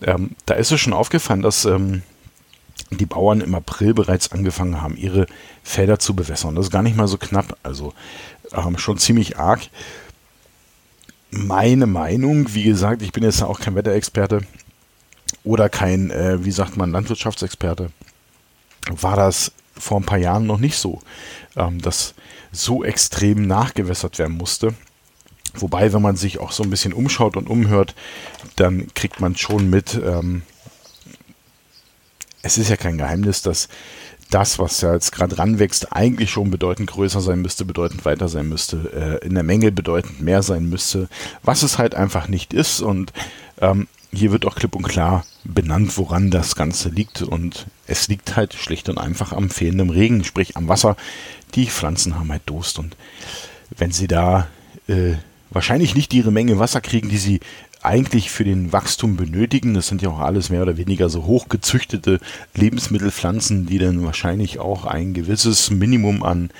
Ähm, 0.00 0.30
da 0.46 0.54
ist 0.54 0.72
es 0.72 0.80
schon 0.80 0.92
aufgefallen, 0.92 1.42
dass 1.42 1.64
ähm, 1.64 2.02
die 2.90 3.06
Bauern 3.06 3.40
im 3.40 3.54
April 3.54 3.94
bereits 3.94 4.32
angefangen 4.32 4.80
haben, 4.80 4.96
ihre 4.96 5.26
Felder 5.62 5.98
zu 5.98 6.14
bewässern. 6.14 6.54
Das 6.54 6.66
ist 6.66 6.70
gar 6.70 6.82
nicht 6.82 6.96
mal 6.96 7.08
so 7.08 7.18
knapp, 7.18 7.56
also 7.62 7.94
ähm, 8.52 8.78
schon 8.78 8.98
ziemlich 8.98 9.38
arg 9.38 9.62
meine 11.32 11.86
Meinung, 11.86 12.54
wie 12.54 12.62
gesagt, 12.62 13.02
ich 13.02 13.10
bin 13.10 13.24
jetzt 13.24 13.42
auch 13.42 13.58
kein 13.58 13.74
Wetterexperte 13.74 14.42
oder 15.44 15.68
kein, 15.68 16.10
äh, 16.10 16.44
wie 16.44 16.52
sagt 16.52 16.76
man, 16.76 16.92
Landwirtschaftsexperte, 16.92 17.90
war 18.90 19.16
das 19.16 19.52
vor 19.76 19.98
ein 19.98 20.06
paar 20.06 20.18
Jahren 20.18 20.46
noch 20.46 20.58
nicht 20.58 20.76
so, 20.76 21.00
ähm, 21.56 21.80
dass 21.80 22.14
so 22.52 22.84
extrem 22.84 23.46
nachgewässert 23.46 24.18
werden 24.18 24.36
musste. 24.36 24.74
Wobei, 25.54 25.92
wenn 25.92 26.02
man 26.02 26.16
sich 26.16 26.38
auch 26.38 26.52
so 26.52 26.62
ein 26.62 26.70
bisschen 26.70 26.92
umschaut 26.92 27.36
und 27.36 27.48
umhört, 27.48 27.94
dann 28.56 28.92
kriegt 28.94 29.20
man 29.20 29.34
schon 29.34 29.70
mit, 29.70 29.94
ähm, 29.94 30.42
es 32.42 32.58
ist 32.58 32.68
ja 32.68 32.76
kein 32.76 32.98
Geheimnis, 32.98 33.40
dass 33.40 33.68
das, 34.34 34.58
was 34.58 34.80
ja 34.80 34.94
jetzt 34.94 35.12
gerade 35.12 35.38
ranwächst, 35.38 35.92
eigentlich 35.92 36.30
schon 36.30 36.50
bedeutend 36.50 36.90
größer 36.90 37.20
sein 37.20 37.42
müsste, 37.42 37.64
bedeutend 37.64 38.04
weiter 38.04 38.28
sein 38.28 38.48
müsste, 38.48 39.20
äh, 39.22 39.26
in 39.26 39.34
der 39.34 39.42
Menge 39.42 39.72
bedeutend 39.72 40.20
mehr 40.20 40.42
sein 40.42 40.68
müsste, 40.68 41.08
was 41.42 41.62
es 41.62 41.78
halt 41.78 41.94
einfach 41.94 42.28
nicht 42.28 42.52
ist. 42.52 42.80
Und 42.80 43.12
ähm, 43.60 43.88
hier 44.12 44.32
wird 44.32 44.46
auch 44.46 44.54
klipp 44.54 44.74
und 44.74 44.88
klar 44.88 45.24
benannt, 45.44 45.96
woran 45.98 46.30
das 46.30 46.54
Ganze 46.56 46.88
liegt. 46.88 47.22
Und 47.22 47.66
es 47.86 48.08
liegt 48.08 48.36
halt 48.36 48.54
schlicht 48.54 48.88
und 48.88 48.98
einfach 48.98 49.32
am 49.32 49.50
fehlenden 49.50 49.90
Regen, 49.90 50.24
sprich 50.24 50.56
am 50.56 50.68
Wasser. 50.68 50.96
Die 51.54 51.66
Pflanzen 51.66 52.18
haben 52.18 52.30
halt 52.30 52.42
Durst. 52.46 52.78
Und 52.78 52.96
wenn 53.76 53.92
sie 53.92 54.08
da 54.08 54.48
äh, 54.88 55.14
wahrscheinlich 55.50 55.94
nicht 55.94 56.14
ihre 56.14 56.30
Menge 56.30 56.58
Wasser 56.58 56.80
kriegen, 56.80 57.08
die 57.08 57.18
sie 57.18 57.40
eigentlich 57.82 58.30
für 58.30 58.44
den 58.44 58.72
Wachstum 58.72 59.16
benötigen. 59.16 59.74
Das 59.74 59.88
sind 59.88 60.02
ja 60.02 60.10
auch 60.10 60.20
alles 60.20 60.50
mehr 60.50 60.62
oder 60.62 60.76
weniger 60.76 61.08
so 61.08 61.24
hochgezüchtete 61.24 62.20
Lebensmittelpflanzen, 62.54 63.66
die 63.66 63.78
dann 63.78 64.04
wahrscheinlich 64.04 64.58
auch 64.58 64.84
ein 64.84 65.14
gewisses 65.14 65.70
Minimum 65.70 66.22
an 66.22 66.50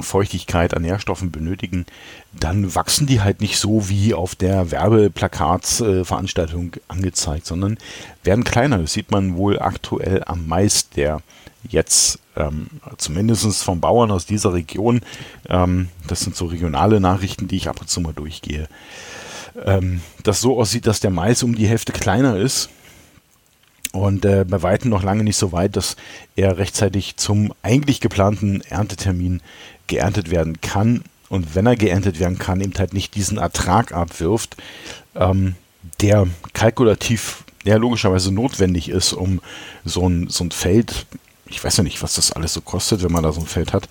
Feuchtigkeit, 0.00 0.74
an 0.74 0.82
Nährstoffen 0.82 1.30
benötigen, 1.30 1.86
dann 2.32 2.74
wachsen 2.74 3.06
die 3.06 3.20
halt 3.20 3.40
nicht 3.40 3.58
so 3.58 3.88
wie 3.88 4.14
auf 4.14 4.34
der 4.34 4.70
Werbeplakatsveranstaltung 4.70 6.74
äh, 6.74 6.80
angezeigt, 6.88 7.46
sondern 7.46 7.78
werden 8.24 8.44
kleiner. 8.44 8.78
Das 8.78 8.92
sieht 8.92 9.10
man 9.10 9.36
wohl 9.36 9.58
aktuell 9.58 10.22
am 10.26 10.46
Mais, 10.46 10.90
der 10.90 11.22
jetzt 11.68 12.18
ähm, 12.36 12.68
zumindest 12.98 13.62
vom 13.62 13.80
Bauern 13.80 14.10
aus 14.10 14.26
dieser 14.26 14.52
Region, 14.52 15.00
ähm, 15.48 15.88
das 16.06 16.20
sind 16.20 16.36
so 16.36 16.46
regionale 16.46 17.00
Nachrichten, 17.00 17.48
die 17.48 17.56
ich 17.56 17.68
ab 17.68 17.80
und 17.80 17.88
zu 17.88 18.00
mal 18.00 18.12
durchgehe, 18.12 18.68
ähm, 19.64 20.00
das 20.22 20.40
so 20.40 20.60
aussieht, 20.60 20.86
dass 20.86 21.00
der 21.00 21.10
Mais 21.10 21.42
um 21.42 21.54
die 21.54 21.66
Hälfte 21.66 21.92
kleiner 21.92 22.36
ist 22.36 22.68
und 23.92 24.24
äh, 24.24 24.44
bei 24.46 24.62
weitem 24.62 24.90
noch 24.90 25.02
lange 25.02 25.24
nicht 25.24 25.36
so 25.36 25.52
weit, 25.52 25.76
dass 25.76 25.96
er 26.36 26.58
rechtzeitig 26.58 27.16
zum 27.16 27.52
eigentlich 27.62 28.00
geplanten 28.00 28.60
Erntetermin 28.62 29.40
geerntet 29.86 30.30
werden 30.30 30.60
kann. 30.60 31.02
Und 31.28 31.54
wenn 31.54 31.66
er 31.66 31.76
geerntet 31.76 32.20
werden 32.20 32.38
kann, 32.38 32.60
eben 32.60 32.74
halt 32.78 32.92
nicht 32.92 33.14
diesen 33.14 33.38
Ertrag 33.38 33.92
abwirft, 33.92 34.56
ähm, 35.14 35.56
der 36.00 36.26
kalkulativ 36.52 37.44
ja, 37.64 37.76
logischerweise 37.76 38.32
notwendig 38.32 38.88
ist, 38.88 39.12
um 39.12 39.40
so 39.84 40.08
ein, 40.08 40.28
so 40.28 40.44
ein 40.44 40.50
Feld, 40.52 41.06
ich 41.46 41.62
weiß 41.62 41.78
ja 41.78 41.82
nicht, 41.82 42.02
was 42.02 42.14
das 42.14 42.32
alles 42.32 42.52
so 42.52 42.60
kostet, 42.60 43.02
wenn 43.02 43.12
man 43.12 43.22
da 43.22 43.32
so 43.32 43.40
ein 43.40 43.46
Feld 43.46 43.72
hat, 43.72 43.88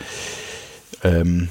ähm, 1.03 1.49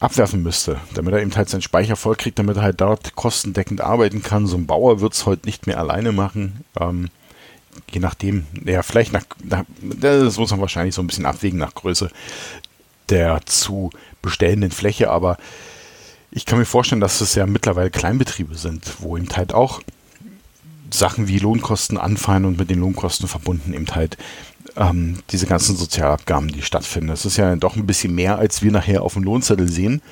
abwerfen 0.00 0.42
müsste, 0.42 0.78
damit 0.94 1.14
er 1.14 1.22
eben 1.22 1.34
halt 1.34 1.48
seinen 1.48 1.62
Speicher 1.62 1.96
voll 1.96 2.16
kriegt, 2.16 2.38
damit 2.38 2.56
er 2.56 2.62
halt 2.62 2.80
dort 2.80 3.14
kostendeckend 3.14 3.80
arbeiten 3.80 4.22
kann. 4.22 4.46
So 4.46 4.56
ein 4.56 4.66
Bauer 4.66 5.00
wird 5.00 5.14
es 5.14 5.26
heute 5.26 5.46
nicht 5.46 5.66
mehr 5.66 5.78
alleine 5.78 6.12
machen. 6.12 6.64
Ähm, 6.78 7.08
je 7.90 8.00
nachdem, 8.00 8.46
ja, 8.64 8.82
vielleicht 8.82 9.12
nach, 9.12 9.24
nach, 9.42 9.64
das 9.80 10.38
muss 10.38 10.50
man 10.50 10.60
wahrscheinlich 10.60 10.94
so 10.94 11.02
ein 11.02 11.06
bisschen 11.06 11.26
abwägen 11.26 11.58
nach 11.58 11.74
Größe 11.74 12.10
der 13.08 13.44
zu 13.46 13.90
bestellenden 14.20 14.72
Fläche, 14.72 15.10
aber 15.10 15.38
ich 16.30 16.44
kann 16.44 16.58
mir 16.58 16.64
vorstellen, 16.64 17.00
dass 17.00 17.20
es 17.20 17.34
ja 17.34 17.46
mittlerweile 17.46 17.90
Kleinbetriebe 17.90 18.56
sind, 18.56 19.00
wo 19.00 19.16
eben 19.16 19.28
halt 19.36 19.54
auch 19.54 19.80
Sachen 20.90 21.28
wie 21.28 21.38
Lohnkosten 21.38 21.98
anfallen 21.98 22.44
und 22.44 22.58
mit 22.58 22.68
den 22.68 22.80
Lohnkosten 22.80 23.28
verbunden 23.28 23.72
eben 23.72 23.86
halt 23.94 24.18
ähm, 24.76 25.20
diese 25.30 25.46
ganzen 25.46 25.76
Sozialabgaben, 25.76 26.48
die 26.48 26.62
stattfinden. 26.62 27.08
Das 27.08 27.24
ist 27.24 27.36
ja 27.36 27.54
doch 27.56 27.76
ein 27.76 27.86
bisschen 27.86 28.14
mehr, 28.14 28.38
als 28.38 28.62
wir 28.62 28.72
nachher 28.72 29.02
auf 29.02 29.14
dem 29.14 29.22
Lohnzettel 29.22 29.70
sehen, 29.70 30.02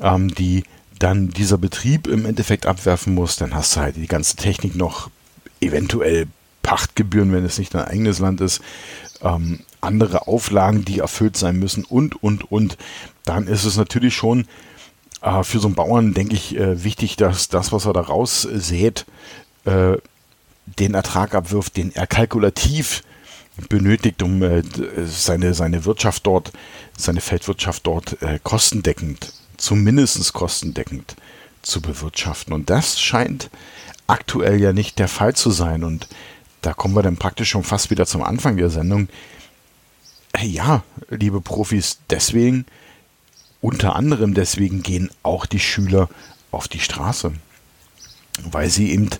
ähm, 0.00 0.34
die 0.34 0.64
dann 0.98 1.28
dieser 1.30 1.58
Betrieb 1.58 2.06
im 2.06 2.24
Endeffekt 2.24 2.66
abwerfen 2.66 3.14
muss. 3.14 3.36
Dann 3.36 3.54
hast 3.54 3.76
du 3.76 3.80
halt 3.80 3.96
die 3.96 4.06
ganze 4.06 4.36
Technik 4.36 4.76
noch, 4.76 5.10
eventuell 5.60 6.26
Pachtgebühren, 6.62 7.32
wenn 7.32 7.44
es 7.44 7.58
nicht 7.58 7.74
dein 7.74 7.84
eigenes 7.84 8.18
Land 8.18 8.40
ist, 8.40 8.60
ähm, 9.22 9.60
andere 9.80 10.26
Auflagen, 10.26 10.84
die 10.84 10.98
erfüllt 10.98 11.36
sein 11.36 11.56
müssen 11.58 11.84
und, 11.84 12.22
und, 12.22 12.50
und. 12.50 12.76
Dann 13.24 13.46
ist 13.46 13.64
es 13.64 13.76
natürlich 13.76 14.14
schon 14.14 14.46
äh, 15.22 15.42
für 15.42 15.60
so 15.60 15.68
einen 15.68 15.74
Bauern, 15.74 16.14
denke 16.14 16.34
ich, 16.34 16.56
äh, 16.56 16.82
wichtig, 16.82 17.16
dass 17.16 17.48
das, 17.48 17.72
was 17.72 17.86
er 17.86 17.92
da 17.92 18.00
raussät, 18.00 19.06
äh, 19.64 19.96
den 20.66 20.94
Ertrag 20.94 21.34
abwirft, 21.34 21.76
den 21.76 21.94
er 21.94 22.06
kalkulativ 22.06 23.02
benötigt, 23.68 24.22
um 24.22 24.42
äh, 24.42 24.62
seine, 25.06 25.54
seine 25.54 25.84
Wirtschaft 25.84 26.26
dort, 26.26 26.52
seine 26.96 27.20
Feldwirtschaft 27.20 27.86
dort 27.86 28.20
äh, 28.22 28.38
kostendeckend, 28.42 29.32
zumindest 29.56 30.32
kostendeckend 30.32 31.16
zu 31.62 31.80
bewirtschaften. 31.80 32.52
Und 32.52 32.70
das 32.70 33.00
scheint 33.00 33.50
aktuell 34.06 34.60
ja 34.60 34.72
nicht 34.72 34.98
der 34.98 35.08
Fall 35.08 35.34
zu 35.34 35.50
sein. 35.50 35.84
Und 35.84 36.08
da 36.62 36.74
kommen 36.74 36.94
wir 36.94 37.02
dann 37.02 37.16
praktisch 37.16 37.50
schon 37.50 37.64
fast 37.64 37.90
wieder 37.90 38.06
zum 38.06 38.22
Anfang 38.22 38.56
der 38.56 38.70
Sendung. 38.70 39.08
Ja, 40.40 40.84
liebe 41.08 41.40
Profis, 41.40 41.98
deswegen, 42.10 42.66
unter 43.60 43.96
anderem 43.96 44.34
deswegen 44.34 44.82
gehen 44.82 45.10
auch 45.22 45.46
die 45.46 45.60
Schüler 45.60 46.08
auf 46.50 46.68
die 46.68 46.80
Straße, 46.80 47.32
weil 48.44 48.68
sie 48.68 48.92
eben 48.92 49.10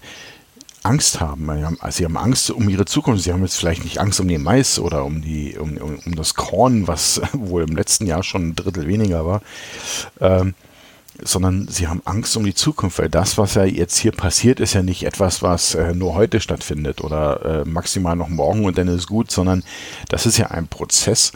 Angst 0.87 1.21
haben. 1.21 1.51
Sie 1.91 2.05
haben 2.05 2.17
Angst 2.17 2.51
um 2.51 2.69
ihre 2.69 2.85
Zukunft. 2.85 3.25
Sie 3.25 3.33
haben 3.33 3.43
jetzt 3.43 3.57
vielleicht 3.57 3.83
nicht 3.83 3.99
Angst 3.99 4.21
um 4.21 4.29
den 4.29 4.43
Mais 4.43 4.79
oder 4.79 5.05
um, 5.05 5.21
die, 5.21 5.59
um, 5.59 5.77
um, 5.79 5.99
um 6.07 6.15
das 6.15 6.35
Korn, 6.35 6.87
was 6.87 7.21
wohl 7.33 7.65
im 7.65 7.75
letzten 7.75 8.07
Jahr 8.07 8.23
schon 8.23 8.51
ein 8.51 8.55
Drittel 8.55 8.87
weniger 8.87 9.27
war, 9.27 9.43
ähm, 10.21 10.55
sondern 11.21 11.67
sie 11.67 11.89
haben 11.89 12.03
Angst 12.05 12.37
um 12.37 12.45
die 12.45 12.55
Zukunft, 12.55 13.01
weil 13.01 13.09
das, 13.09 13.37
was 13.37 13.55
ja 13.55 13.65
jetzt 13.65 13.99
hier 13.99 14.13
passiert, 14.13 14.61
ist 14.61 14.75
ja 14.75 14.83
nicht 14.83 15.05
etwas, 15.05 15.43
was 15.43 15.75
äh, 15.75 15.93
nur 15.93 16.15
heute 16.15 16.41
stattfindet 16.41 17.03
oder 17.03 17.63
äh, 17.63 17.65
maximal 17.65 18.15
noch 18.15 18.29
morgen 18.29 18.65
und 18.65 18.79
dann 18.79 18.87
ist 18.87 19.09
gut, 19.09 19.33
sondern 19.33 19.65
das 20.09 20.25
ist 20.25 20.39
ja 20.39 20.53
ein 20.53 20.69
Prozess, 20.69 21.33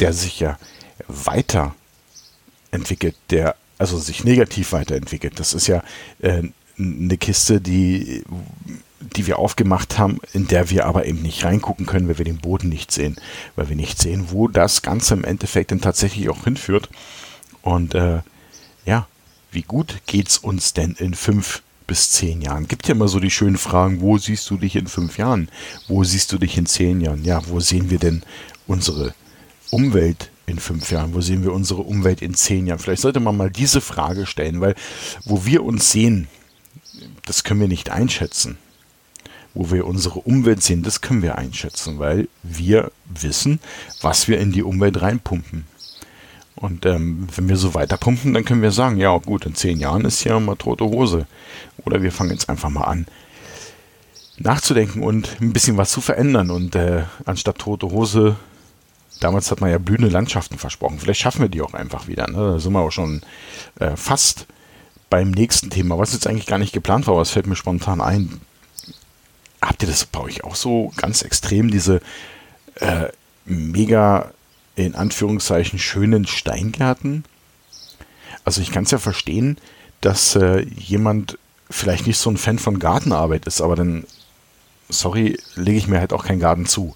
der 0.00 0.12
sich 0.12 0.40
ja 0.40 0.58
weiterentwickelt, 1.06 3.14
der 3.30 3.54
also 3.78 3.98
sich 3.98 4.24
negativ 4.24 4.72
weiterentwickelt. 4.72 5.38
Das 5.38 5.54
ist 5.54 5.66
ja 5.66 5.82
äh, 6.20 6.42
eine 6.80 7.18
Kiste, 7.18 7.60
die, 7.60 8.24
die 9.00 9.26
wir 9.26 9.38
aufgemacht 9.38 9.98
haben, 9.98 10.18
in 10.32 10.46
der 10.46 10.70
wir 10.70 10.86
aber 10.86 11.06
eben 11.06 11.22
nicht 11.22 11.44
reingucken 11.44 11.86
können, 11.86 12.08
weil 12.08 12.18
wir 12.18 12.24
den 12.24 12.38
Boden 12.38 12.68
nicht 12.68 12.92
sehen, 12.92 13.16
weil 13.56 13.68
wir 13.68 13.76
nicht 13.76 13.98
sehen, 13.98 14.26
wo 14.30 14.48
das 14.48 14.82
Ganze 14.82 15.14
im 15.14 15.24
Endeffekt 15.24 15.70
dann 15.70 15.80
tatsächlich 15.80 16.28
auch 16.28 16.44
hinführt. 16.44 16.88
Und 17.62 17.94
äh, 17.94 18.20
ja, 18.86 19.06
wie 19.52 19.62
gut 19.62 20.02
geht's 20.06 20.38
uns 20.38 20.72
denn 20.72 20.94
in 20.98 21.14
fünf 21.14 21.62
bis 21.86 22.12
zehn 22.12 22.40
Jahren? 22.40 22.68
Gibt 22.68 22.86
ja 22.88 22.94
immer 22.94 23.08
so 23.08 23.20
die 23.20 23.30
schönen 23.30 23.58
Fragen, 23.58 24.00
wo 24.00 24.16
siehst 24.16 24.48
du 24.48 24.56
dich 24.56 24.76
in 24.76 24.86
fünf 24.86 25.18
Jahren? 25.18 25.48
Wo 25.88 26.04
siehst 26.04 26.32
du 26.32 26.38
dich 26.38 26.56
in 26.56 26.66
zehn 26.66 27.00
Jahren? 27.00 27.24
Ja, 27.24 27.42
wo 27.48 27.60
sehen 27.60 27.90
wir 27.90 27.98
denn 27.98 28.22
unsere 28.66 29.14
Umwelt 29.70 30.30
in 30.46 30.58
fünf 30.58 30.90
Jahren? 30.90 31.14
Wo 31.14 31.20
sehen 31.20 31.42
wir 31.42 31.52
unsere 31.52 31.82
Umwelt 31.82 32.22
in 32.22 32.34
zehn 32.34 32.66
Jahren? 32.66 32.78
Vielleicht 32.78 33.02
sollte 33.02 33.20
man 33.20 33.36
mal 33.36 33.50
diese 33.50 33.80
Frage 33.80 34.26
stellen, 34.26 34.60
weil 34.60 34.74
wo 35.24 35.44
wir 35.44 35.64
uns 35.64 35.90
sehen, 35.90 36.28
das 37.30 37.44
können 37.44 37.60
wir 37.60 37.68
nicht 37.68 37.90
einschätzen. 37.90 38.58
Wo 39.54 39.70
wir 39.70 39.86
unsere 39.86 40.18
Umwelt 40.18 40.64
sehen, 40.64 40.82
das 40.82 41.00
können 41.00 41.22
wir 41.22 41.38
einschätzen, 41.38 42.00
weil 42.00 42.28
wir 42.42 42.90
wissen, 43.04 43.60
was 44.00 44.26
wir 44.26 44.40
in 44.40 44.50
die 44.50 44.64
Umwelt 44.64 45.00
reinpumpen. 45.00 45.64
Und 46.56 46.86
ähm, 46.86 47.28
wenn 47.36 47.48
wir 47.48 47.56
so 47.56 47.74
weiterpumpen, 47.74 48.34
dann 48.34 48.44
können 48.44 48.62
wir 48.62 48.72
sagen, 48.72 48.96
ja 48.96 49.16
gut, 49.16 49.46
in 49.46 49.54
zehn 49.54 49.78
Jahren 49.78 50.04
ist 50.04 50.20
hier 50.20 50.40
mal 50.40 50.56
tote 50.56 50.84
Hose. 50.84 51.28
Oder 51.84 52.02
wir 52.02 52.10
fangen 52.10 52.32
jetzt 52.32 52.48
einfach 52.48 52.68
mal 52.68 52.84
an 52.84 53.06
nachzudenken 54.38 55.04
und 55.04 55.40
ein 55.40 55.52
bisschen 55.52 55.76
was 55.76 55.92
zu 55.92 56.00
verändern. 56.00 56.50
Und 56.50 56.74
äh, 56.74 57.04
anstatt 57.26 57.58
tote 57.58 57.92
Hose, 57.92 58.34
damals 59.20 59.52
hat 59.52 59.60
man 59.60 59.70
ja 59.70 59.78
blühende 59.78 60.08
Landschaften 60.08 60.58
versprochen. 60.58 60.98
Vielleicht 60.98 61.20
schaffen 61.20 61.42
wir 61.42 61.48
die 61.48 61.62
auch 61.62 61.74
einfach 61.74 62.08
wieder. 62.08 62.28
Ne? 62.28 62.38
Da 62.38 62.58
sind 62.58 62.72
wir 62.72 62.80
auch 62.80 62.90
schon 62.90 63.20
äh, 63.78 63.94
fast 63.94 64.48
beim 65.10 65.32
nächsten 65.32 65.70
Thema, 65.70 65.98
was 65.98 66.12
jetzt 66.12 66.26
eigentlich 66.26 66.46
gar 66.46 66.58
nicht 66.58 66.72
geplant 66.72 67.06
war, 67.06 67.14
aber 67.14 67.22
es 67.22 67.30
fällt 67.30 67.48
mir 67.48 67.56
spontan 67.56 68.00
ein. 68.00 68.40
Habt 69.60 69.82
ihr 69.82 69.88
das 69.88 70.06
bei 70.06 70.20
euch 70.20 70.44
auch 70.44 70.54
so 70.54 70.92
ganz 70.96 71.22
extrem, 71.22 71.70
diese 71.70 72.00
äh, 72.76 73.08
mega, 73.44 74.30
in 74.76 74.94
Anführungszeichen, 74.94 75.78
schönen 75.78 76.26
Steingärten? 76.26 77.24
Also 78.44 78.62
ich 78.62 78.70
kann 78.70 78.84
es 78.84 78.92
ja 78.92 78.98
verstehen, 78.98 79.58
dass 80.00 80.36
äh, 80.36 80.60
jemand 80.60 81.36
vielleicht 81.68 82.06
nicht 82.06 82.18
so 82.18 82.30
ein 82.30 82.38
Fan 82.38 82.58
von 82.58 82.78
Gartenarbeit 82.78 83.46
ist, 83.46 83.60
aber 83.60 83.76
dann, 83.76 84.04
sorry, 84.88 85.38
lege 85.56 85.76
ich 85.76 85.88
mir 85.88 86.00
halt 86.00 86.12
auch 86.12 86.24
keinen 86.24 86.40
Garten 86.40 86.66
zu. 86.66 86.94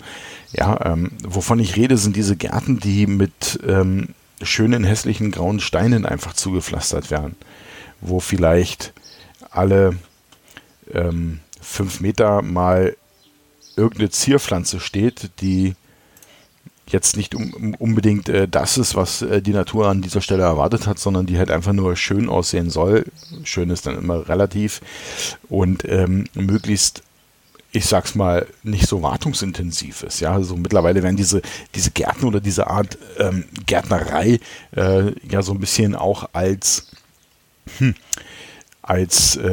Ja, 0.52 0.86
ähm, 0.86 1.10
wovon 1.22 1.58
ich 1.58 1.76
rede, 1.76 1.98
sind 1.98 2.16
diese 2.16 2.36
Gärten, 2.36 2.78
die 2.78 3.06
mit 3.06 3.58
ähm, 3.66 4.14
schönen, 4.40 4.84
hässlichen 4.84 5.32
grauen 5.32 5.60
Steinen 5.60 6.06
einfach 6.06 6.32
zugepflastert 6.32 7.10
werden 7.10 7.36
wo 8.04 8.20
vielleicht 8.20 8.92
alle 9.50 9.96
ähm, 10.92 11.40
fünf 11.60 12.00
Meter 12.00 12.42
mal 12.42 12.96
irgendeine 13.76 14.10
Zierpflanze 14.10 14.78
steht, 14.80 15.30
die 15.40 15.74
jetzt 16.86 17.16
nicht 17.16 17.34
unbedingt 17.34 18.28
äh, 18.28 18.46
das 18.46 18.76
ist, 18.78 18.94
was 18.94 19.22
äh, 19.22 19.40
die 19.40 19.52
Natur 19.52 19.88
an 19.88 20.02
dieser 20.02 20.20
Stelle 20.20 20.42
erwartet 20.42 20.86
hat, 20.86 20.98
sondern 20.98 21.26
die 21.26 21.38
halt 21.38 21.50
einfach 21.50 21.72
nur 21.72 21.96
schön 21.96 22.28
aussehen 22.28 22.70
soll. 22.70 23.06
Schön 23.42 23.70
ist 23.70 23.86
dann 23.86 23.96
immer 23.96 24.28
relativ 24.28 24.80
und 25.48 25.84
ähm, 25.88 26.26
möglichst 26.34 27.02
ich 27.74 27.86
sag's 27.86 28.14
mal, 28.14 28.46
nicht 28.62 28.86
so 28.86 29.02
wartungsintensiv 29.02 30.04
ist. 30.04 30.20
Ja, 30.20 30.32
also 30.32 30.54
mittlerweile 30.56 31.02
werden 31.02 31.16
diese, 31.16 31.42
diese 31.74 31.90
Gärten 31.90 32.24
oder 32.24 32.40
diese 32.40 32.68
Art 32.68 32.96
ähm, 33.18 33.46
Gärtnerei 33.66 34.38
äh, 34.76 35.10
ja 35.28 35.42
so 35.42 35.52
ein 35.52 35.58
bisschen 35.58 35.96
auch 35.96 36.28
als, 36.32 36.92
hm, 37.78 37.94
als, 38.82 39.36
äh, 39.36 39.48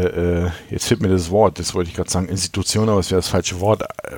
äh 0.45 0.51
jetzt 0.69 0.87
fehlt 0.87 1.01
mir 1.01 1.09
das 1.09 1.29
Wort, 1.29 1.59
das 1.59 1.73
wollte 1.73 1.89
ich 1.89 1.95
gerade 1.95 2.09
sagen, 2.09 2.27
Institution, 2.27 2.89
aber 2.89 2.99
es 2.99 3.11
wäre 3.11 3.19
das 3.19 3.29
falsche 3.29 3.59
Wort, 3.59 3.83
äh, 3.83 4.17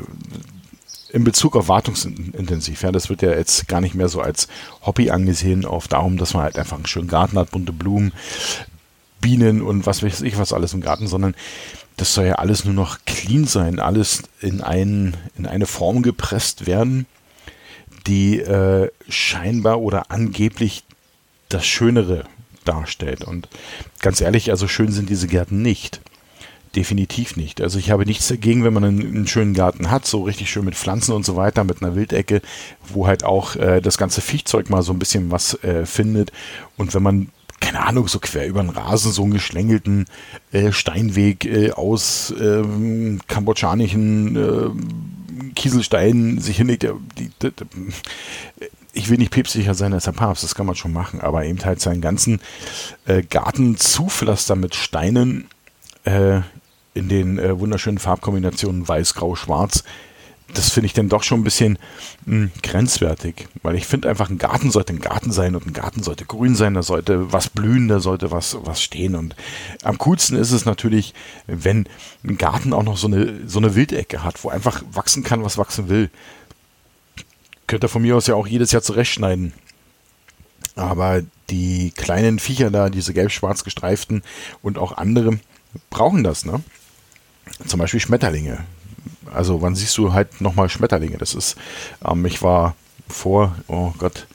in 1.13 1.23
Bezug 1.23 1.55
auf 1.55 1.67
wartungsintensiv. 1.67 2.81
Ja, 2.81 2.91
das 2.91 3.07
wird 3.07 3.21
ja 3.21 3.29
jetzt 3.29 3.67
gar 3.67 3.81
nicht 3.81 3.93
mehr 3.93 4.09
so 4.09 4.19
als 4.19 4.47
Hobby 4.81 5.11
angesehen, 5.11 5.63
auf 5.63 5.87
darum, 5.87 6.17
dass 6.17 6.33
man 6.33 6.41
halt 6.41 6.57
einfach 6.57 6.75
einen 6.75 6.87
schönen 6.87 7.07
Garten 7.07 7.37
hat, 7.37 7.51
bunte 7.51 7.71
Blumen, 7.71 8.11
Bienen 9.21 9.61
und 9.61 9.85
was 9.85 10.01
weiß 10.03 10.21
ich 10.21 10.37
was 10.37 10.51
alles 10.51 10.73
im 10.73 10.81
Garten, 10.81 11.07
sondern 11.07 11.35
das 11.97 12.15
soll 12.15 12.25
ja 12.25 12.35
alles 12.35 12.65
nur 12.65 12.73
noch 12.73 12.97
clean 13.05 13.45
sein, 13.45 13.79
alles 13.79 14.23
in, 14.41 14.61
ein, 14.61 15.15
in 15.37 15.45
eine 15.45 15.67
Form 15.67 16.01
gepresst 16.01 16.65
werden, 16.65 17.05
die 18.07 18.39
äh, 18.39 18.89
scheinbar 19.07 19.79
oder 19.79 20.11
angeblich 20.11 20.83
das 21.49 21.65
Schönere 21.65 22.25
darstellt. 22.63 23.23
Und 23.23 23.47
ganz 23.99 24.21
ehrlich, 24.21 24.51
also 24.51 24.67
schön 24.67 24.91
sind 24.91 25.09
diese 25.09 25.27
Gärten 25.27 25.61
nicht. 25.61 26.01
Definitiv 26.75 27.35
nicht. 27.35 27.61
Also 27.61 27.77
ich 27.77 27.91
habe 27.91 28.05
nichts 28.05 28.27
dagegen, 28.27 28.63
wenn 28.63 28.73
man 28.73 28.83
einen, 28.83 29.01
einen, 29.01 29.27
schönen 29.27 29.53
Garten 29.53 29.91
hat, 29.91 30.07
so 30.07 30.23
richtig 30.23 30.49
schön 30.49 30.65
mit 30.65 30.75
Pflanzen 30.75 31.13
und 31.13 31.23
so 31.23 31.35
weiter, 31.35 31.63
mit 31.63 31.83
einer 31.83 31.95
Wildecke, 31.95 32.41
wo 32.91 33.05
halt 33.05 33.23
auch 33.23 33.55
äh, 33.55 33.79
das 33.79 33.99
ganze 33.99 34.21
Viechzeug 34.21 34.71
mal 34.71 34.81
so 34.81 34.91
ein 34.91 34.97
bisschen 34.97 35.29
was 35.29 35.53
äh, 35.63 35.85
findet. 35.85 36.31
Und 36.75 36.95
wenn 36.95 37.03
man 37.03 37.29
keine 37.63 37.85
Ahnung, 37.85 38.09
so 38.09 38.19
quer 38.19 38.45
über 38.47 38.61
den 38.61 38.71
Rasen, 38.71 39.13
so 39.13 39.23
einen 39.23 39.31
geschlängelten 39.31 40.05
äh, 40.51 40.73
Steinweg 40.73 41.45
äh, 41.45 41.71
aus 41.71 42.33
ähm, 42.37 43.21
kambodschanischen 43.27 44.35
äh, 44.35 45.53
Kieselsteinen 45.55 46.39
sich 46.39 46.57
hinlegt. 46.57 46.83
Die, 46.83 46.89
die, 47.17 47.29
die, 47.39 47.51
ich 48.93 49.09
will 49.09 49.17
nicht 49.17 49.31
päpstlicher 49.31 49.73
sein 49.73 49.93
als 49.93 50.05
der 50.05 50.11
Papst, 50.11 50.43
das 50.43 50.55
kann 50.55 50.67
man 50.67 50.75
schon 50.75 50.93
machen, 50.93 51.19
aber 51.19 51.45
eben 51.45 51.63
halt 51.65 51.81
seinen 51.81 52.01
ganzen 52.01 52.39
äh, 53.05 53.23
Garten 53.23 53.75
zupflastern 53.75 54.59
mit 54.59 54.75
Steinen 54.75 55.47
äh, 56.05 56.41
in 56.93 57.09
den 57.09 57.39
äh, 57.39 57.59
wunderschönen 57.59 57.97
Farbkombinationen 57.97 58.87
weiß, 58.87 59.15
grau, 59.15 59.35
schwarz 59.35 59.83
das 60.53 60.69
finde 60.69 60.87
ich 60.87 60.93
dann 60.93 61.09
doch 61.09 61.23
schon 61.23 61.41
ein 61.41 61.43
bisschen 61.43 61.77
mh, 62.25 62.35
hm, 62.35 62.51
grenzwertig, 62.61 63.47
weil 63.61 63.75
ich 63.75 63.85
finde 63.85 64.09
einfach, 64.09 64.29
ein 64.29 64.37
Garten 64.37 64.71
sollte 64.71 64.93
ein 64.93 64.99
Garten 64.99 65.31
sein 65.31 65.55
und 65.55 65.65
ein 65.65 65.73
Garten 65.73 66.03
sollte 66.03 66.25
grün 66.25 66.55
sein, 66.55 66.73
da 66.73 66.83
sollte 66.83 67.31
was 67.31 67.49
blühen, 67.49 67.87
da 67.87 67.99
sollte 67.99 68.31
was, 68.31 68.57
was 68.61 68.81
stehen. 68.81 69.15
Und 69.15 69.35
am 69.83 69.97
coolsten 69.97 70.37
ist 70.37 70.51
es 70.51 70.65
natürlich, 70.65 71.13
wenn 71.47 71.87
ein 72.23 72.37
Garten 72.37 72.73
auch 72.73 72.83
noch 72.83 72.97
so 72.97 73.07
eine, 73.07 73.47
so 73.47 73.59
eine 73.59 73.75
Wildecke 73.75 74.23
hat, 74.23 74.43
wo 74.43 74.49
einfach 74.49 74.83
wachsen 74.91 75.23
kann, 75.23 75.43
was 75.43 75.57
wachsen 75.57 75.89
will. 75.89 76.09
Könnte 77.73 77.87
von 77.87 78.03
mir 78.03 78.15
aus 78.15 78.27
ja 78.27 78.35
auch 78.35 78.45
jedes 78.45 78.71
Jahr 78.71 78.83
zurechtschneiden. 78.83 79.51
Aber 80.75 81.23
die 81.49 81.89
kleinen 81.89 82.37
Viecher 82.37 82.69
da, 82.69 82.91
diese 82.91 83.15
gelb-schwarz 83.15 83.63
gestreiften 83.63 84.21
und 84.61 84.77
auch 84.77 84.95
andere, 84.95 85.39
brauchen 85.89 86.23
das, 86.23 86.45
ne? 86.45 86.61
Zum 87.65 87.79
Beispiel 87.79 87.99
Schmetterlinge. 87.99 88.59
Also 89.33 89.63
wann 89.63 89.73
siehst 89.73 89.97
du 89.97 90.13
halt 90.13 90.39
nochmal 90.39 90.69
Schmetterlinge? 90.69 91.17
Das 91.17 91.33
ist, 91.33 91.55
ähm, 92.05 92.23
ich 92.27 92.43
war 92.43 92.75
vor, 93.07 93.55
oh 93.67 93.91
Gott, 93.97 94.27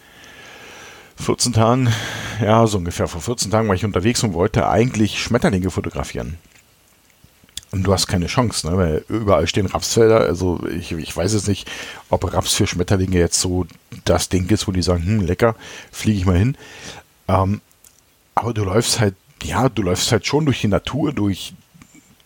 14 1.19 1.53
Tagen, 1.53 1.95
ja, 2.43 2.67
so 2.67 2.79
ungefähr 2.79 3.07
vor 3.07 3.21
14 3.21 3.53
Tagen 3.53 3.69
war 3.69 3.77
ich 3.77 3.85
unterwegs 3.85 4.25
und 4.25 4.35
wollte 4.35 4.69
eigentlich 4.69 5.23
Schmetterlinge 5.23 5.71
fotografieren. 5.71 6.39
Und 7.71 7.83
du 7.83 7.93
hast 7.93 8.07
keine 8.07 8.27
Chance, 8.27 8.69
ne? 8.69 8.77
weil 8.77 9.05
überall 9.09 9.47
stehen 9.47 9.67
Rapsfelder. 9.67 10.21
Also 10.21 10.61
ich, 10.69 10.93
ich 10.93 11.15
weiß 11.15 11.35
jetzt 11.35 11.49
nicht, 11.49 11.69
ob 12.09 12.33
Raps 12.33 12.55
für 12.55 12.67
Schmetterlinge 12.67 13.19
jetzt 13.19 13.41
so 13.41 13.67
das 14.05 14.29
Ding 14.31 14.49
ist, 14.49 14.67
wo 14.67 14.73
die 14.73 14.83
sagen, 14.83 15.05
hm, 15.05 15.21
lecker, 15.27 15.55
fliege 15.93 16.19
ich 16.19 16.27
mal 16.27 16.39
hin. 16.39 16.57
Ähm, 17.29 17.61
aber 18.35 18.55
du 18.55 18.65
läufst 18.65 19.01
halt, 19.01 19.15
ja, 19.43 19.69
du 19.69 19.83
läufst 19.83 20.11
halt 20.13 20.27
schon 20.27 20.47
durch 20.47 20.63
die 20.63 20.69
Natur, 20.69 21.13
durch, 21.13 21.53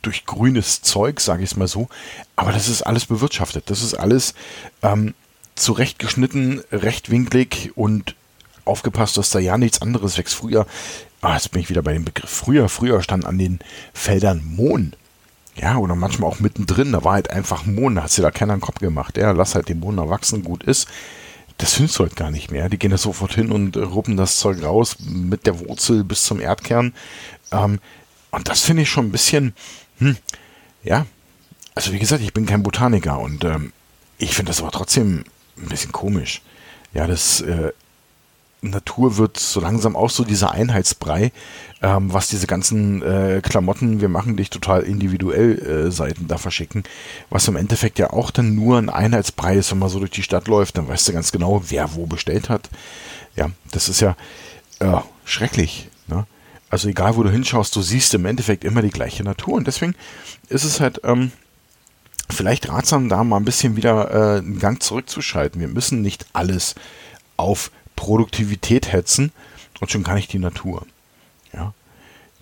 durch 0.03 0.27
grünes 0.27 0.83
Zeug, 0.83 1.21
sage 1.21 1.43
ich 1.43 1.51
es 1.51 1.57
mal 1.57 1.69
so. 1.69 1.89
Aber 2.37 2.53
das 2.53 2.69
ist 2.69 2.83
alles 2.83 3.07
bewirtschaftet. 3.07 3.69
Das 3.69 3.83
ist 3.83 3.95
alles 3.95 4.35
ähm, 4.83 5.15
zurechtgeschnitten, 5.57 6.63
rechtwinklig 6.71 7.73
und 7.75 8.15
aufgepasst, 8.65 9.17
dass 9.17 9.31
da 9.31 9.41
ja 9.41 9.59
nichts 9.59 9.83
anderes 9.83 10.19
wächst. 10.19 10.35
Früher, 10.35 10.67
ah, 11.21 11.35
jetzt 11.35 11.51
bin 11.51 11.61
ich 11.61 11.69
wieder 11.69 11.83
bei 11.83 11.93
dem 11.93 12.05
Begriff. 12.05 12.31
Früher, 12.31 12.69
früher 12.69 13.03
stand 13.03 13.27
an 13.27 13.39
den 13.39 13.59
Feldern 13.93 14.43
Mohn. 14.45 14.95
Ja, 15.55 15.77
oder 15.77 15.95
manchmal 15.95 16.31
auch 16.31 16.41
mittendrin, 16.41 16.93
da 16.93 17.05
war 17.05 17.13
halt 17.13 17.31
einfach 17.31 17.67
Mohn, 17.67 17.97
da 17.97 18.05
hat 18.05 18.11
sich 18.11 18.23
da 18.23 18.31
keiner 18.31 18.55
einen 18.55 18.63
Kopf 18.63 18.79
gemacht. 18.79 19.19
Ja, 19.19 19.33
lass 19.33 19.55
halt 19.55 19.69
den 19.69 19.81
Mohn 19.81 19.99
erwachsen, 19.99 20.45
gut 20.45 20.65
ist. 20.65 20.89
Das 21.59 21.75
findest 21.75 21.99
du 21.99 22.05
halt 22.05 22.17
gar 22.17 22.31
nicht 22.31 22.51
mehr. 22.51 22.69
Die 22.69 22.79
gehen 22.79 22.91
da 22.91 22.99
sofort 22.99 23.35
hin 23.35 23.53
und 23.53 23.77
ruppen 23.77 24.17
das 24.17 24.39
Zeug 24.39 24.63
raus 24.63 24.97
mit 25.01 25.47
der 25.47 25.61
Wurzel 25.61 26.05
bis 26.05 26.25
zum 26.25 26.41
Erdkern. 26.41 26.95
Ähm, 27.53 27.81
und 28.31 28.49
das 28.49 28.63
finde 28.63 28.83
ich 28.83 28.91
schon 28.91 29.07
ein 29.07 29.13
bisschen, 29.13 29.55
hm, 29.99 30.17
ja, 30.83 31.07
also 31.75 31.93
wie 31.93 31.99
gesagt, 31.99 32.23
ich 32.23 32.33
bin 32.33 32.47
kein 32.47 32.63
Botaniker 32.63 33.19
und 33.21 33.45
ähm, 33.45 33.73
ich 34.19 34.35
finde 34.35 34.51
das 34.51 34.61
aber 34.63 34.71
trotzdem 34.71 35.25
ein 35.59 35.69
bisschen 35.69 35.93
komisch. 35.93 36.43
Ja, 36.95 37.07
das 37.07 37.41
äh, 37.43 37.73
Natur 38.63 39.17
wird 39.17 39.39
so 39.39 39.61
langsam 39.61 39.97
auch 39.97 40.11
so 40.11 40.25
dieser 40.25 40.53
Einheitsbrei, 40.53 41.33
ähm, 41.83 42.13
was 42.13 42.29
diese 42.29 42.47
ganzen 42.47 43.03
äh, 43.03 43.41
Klamotten, 43.43 44.01
wir 44.01 44.09
machen 44.09 44.37
dich 44.37 44.51
total 44.51 44.83
individuell 44.83 45.59
äh, 45.59 45.91
Seiten 45.91 46.29
da 46.29 46.39
verschicken, 46.39 46.85
was 47.29 47.49
im 47.49 47.57
Endeffekt 47.57 47.99
ja 47.99 48.11
auch 48.11 48.31
dann 48.31 48.55
nur 48.55 48.79
ein 48.79 48.89
Einheitsbrei 48.89 49.57
ist, 49.57 49.73
wenn 49.73 49.81
man 49.81 49.89
so 49.89 49.99
durch 49.99 50.13
die 50.13 50.23
Stadt 50.23 50.47
läuft, 50.47 50.79
dann 50.79 50.89
weißt 50.89 51.09
du 51.09 51.13
ganz 51.13 51.33
genau, 51.33 51.63
wer 51.69 51.95
wo 51.95 52.07
bestellt 52.07 52.49
hat. 52.49 52.71
Ja, 53.35 53.51
das 53.73 53.89
ist 53.89 54.01
ja 54.01 54.17
äh, 54.79 55.01
schrecklich. 55.25 55.89
Ne? 56.07 56.27
Also 56.71 56.89
egal, 56.89 57.17
wo 57.17 57.23
du 57.25 57.31
hinschaust, 57.31 57.75
du 57.75 57.83
siehst 57.83 58.15
im 58.15 58.27
Endeffekt 58.27 58.65
immer 58.65 58.81
die 58.81 58.91
gleiche 58.91 59.25
Natur. 59.25 59.55
Und 59.55 59.67
deswegen 59.67 59.95
ist 60.49 60.65
es 60.65 60.81
halt 60.81 61.01
ähm, 61.05 61.33
vielleicht 62.31 62.69
ratsam, 62.69 63.09
da 63.09 63.25
mal 63.25 63.39
ein 63.39 63.45
bisschen 63.45 63.77
wieder 63.77 64.11
äh, 64.11 64.39
einen 64.39 64.59
Gang 64.59 64.83
zurückzuschalten. 64.83 65.61
Wir 65.61 65.69
müssen 65.69 66.01
nicht 66.01 66.27
alles 66.33 66.77
auf 67.37 67.71
Produktivität 67.97 68.93
hetzen 68.93 69.33
und 69.81 69.91
schon 69.91 70.05
gar 70.05 70.15
nicht 70.15 70.33
die 70.33 70.39
Natur. 70.39 70.87
Ja. 71.53 71.75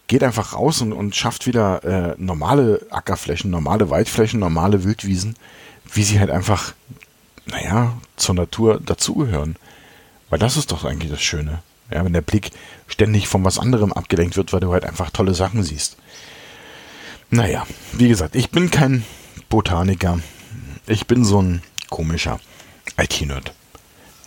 Geht 0.07 0.23
einfach 0.23 0.55
raus 0.55 0.81
und, 0.81 0.93
und 0.93 1.15
schafft 1.15 1.47
wieder 1.47 1.85
äh, 1.85 2.15
normale 2.19 2.87
Ackerflächen, 2.91 3.51
normale 3.51 3.91
Waldflächen, 3.91 4.41
normale 4.41 4.85
Wildwiesen, 4.85 5.37
wie 5.93 6.03
sie 6.03 6.21
halt 6.21 6.31
einfach, 6.31 6.75
naja, 7.47 7.97
zur 8.17 8.35
Natur 8.35 8.81
dazugehören. 8.85 9.57
Weil 10.29 10.39
das 10.39 10.57
ist 10.57 10.73
doch 10.73 10.85
eigentlich 10.85 11.11
das 11.11 11.23
Schöne. 11.23 11.63
Ja, 11.91 12.05
wenn 12.05 12.13
der 12.13 12.21
Blick 12.21 12.51
ständig 12.87 13.27
von 13.27 13.45
was 13.45 13.59
anderem 13.59 13.93
abgelenkt 13.93 14.37
wird, 14.37 14.53
weil 14.53 14.61
du 14.61 14.73
halt 14.73 14.85
einfach 14.85 15.11
tolle 15.11 15.35
Sachen 15.35 15.63
siehst. 15.63 15.97
Naja, 17.31 17.67
wie 17.93 18.09
gesagt, 18.09 18.37
ich 18.37 18.51
bin 18.51 18.71
kein 18.71 19.05
Botaniker. 19.49 20.21
Ich 20.87 21.07
bin 21.07 21.25
so 21.25 21.41
ein 21.41 21.63
komischer 21.89 22.41
IT-Nerd. 22.97 23.53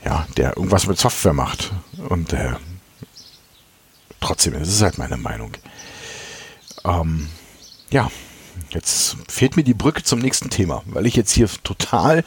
Ja, 0.05 0.27
der 0.37 0.57
irgendwas 0.57 0.87
mit 0.87 0.97
Software 0.97 1.33
macht. 1.33 1.71
Und 2.09 2.33
äh, 2.33 2.53
trotzdem, 4.19 4.53
das 4.53 4.67
ist 4.67 4.81
halt 4.81 4.97
meine 4.97 5.17
Meinung. 5.17 5.51
Ähm, 6.83 7.29
ja, 7.89 8.11
jetzt 8.71 9.15
fehlt 9.29 9.55
mir 9.55 9.63
die 9.63 9.73
Brücke 9.73 10.03
zum 10.03 10.19
nächsten 10.19 10.49
Thema, 10.49 10.83
weil 10.85 11.05
ich 11.05 11.15
jetzt 11.15 11.31
hier 11.31 11.47
total 11.63 12.23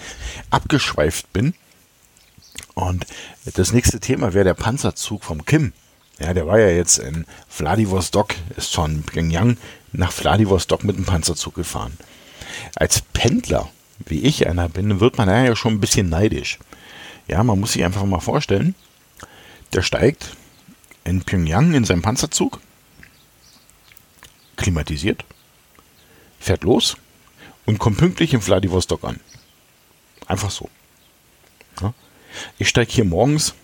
abgeschweift 0.51 1.33
bin 1.33 1.55
und 2.77 3.07
das 3.55 3.73
nächste 3.73 4.01
Thema 4.01 4.35
wäre 4.35 4.45
der 4.45 4.55
Panzerzug 4.55 5.25
vom 5.25 5.47
Kim. 5.47 5.73
Ja, 6.19 6.35
der 6.35 6.47
war 6.47 6.59
ja 6.59 6.69
jetzt 6.69 6.99
in 6.99 7.25
Vladivostok, 7.49 8.35
ist 8.57 8.75
von 8.75 9.03
Pyongyang 9.03 9.57
nach 9.93 10.12
Vladivostok 10.12 10.85
mit 10.85 10.97
dem 10.97 11.07
Panzerzug 11.07 11.55
gefahren. 11.55 11.97
Als 12.75 13.01
Pendler, 13.01 13.71
wie 14.07 14.21
ich 14.21 14.47
einer 14.47 14.69
bin, 14.69 15.01
wird 15.01 15.17
man 15.17 15.29
ja 15.29 15.57
schon 15.57 15.75
ein 15.75 15.81
bisschen 15.81 16.11
neidisch. 16.11 16.59
Ja, 17.29 17.43
man 17.43 17.59
muss 17.59 17.73
sich 17.73 17.85
einfach 17.85 18.05
mal 18.05 18.21
vorstellen, 18.21 18.75
der 19.73 19.83
steigt 19.83 20.37
in 21.05 21.23
Pyongyang 21.23 21.75
in 21.75 21.85
seinem 21.85 22.03
Panzerzug, 22.03 22.61
klimatisiert, 24.57 25.25
fährt 26.39 26.65
los 26.65 26.97
und 27.65 27.79
kommt 27.79 27.99
pünktlich 27.99 28.33
in 28.33 28.41
Vladivostok 28.41 29.05
an. 29.05 29.21
Einfach 30.27 30.51
so. 30.51 30.69
Ja. 31.81 31.95
Ich 32.59 32.69
steige 32.69 32.93
hier 32.93 33.05
morgens 33.05 33.55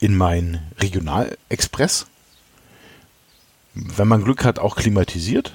in 0.00 0.16
mein 0.16 0.62
Regionalexpress. 0.78 2.06
Wenn 3.74 4.08
man 4.08 4.24
Glück 4.24 4.44
hat, 4.44 4.58
auch 4.58 4.76
klimatisiert. 4.76 5.52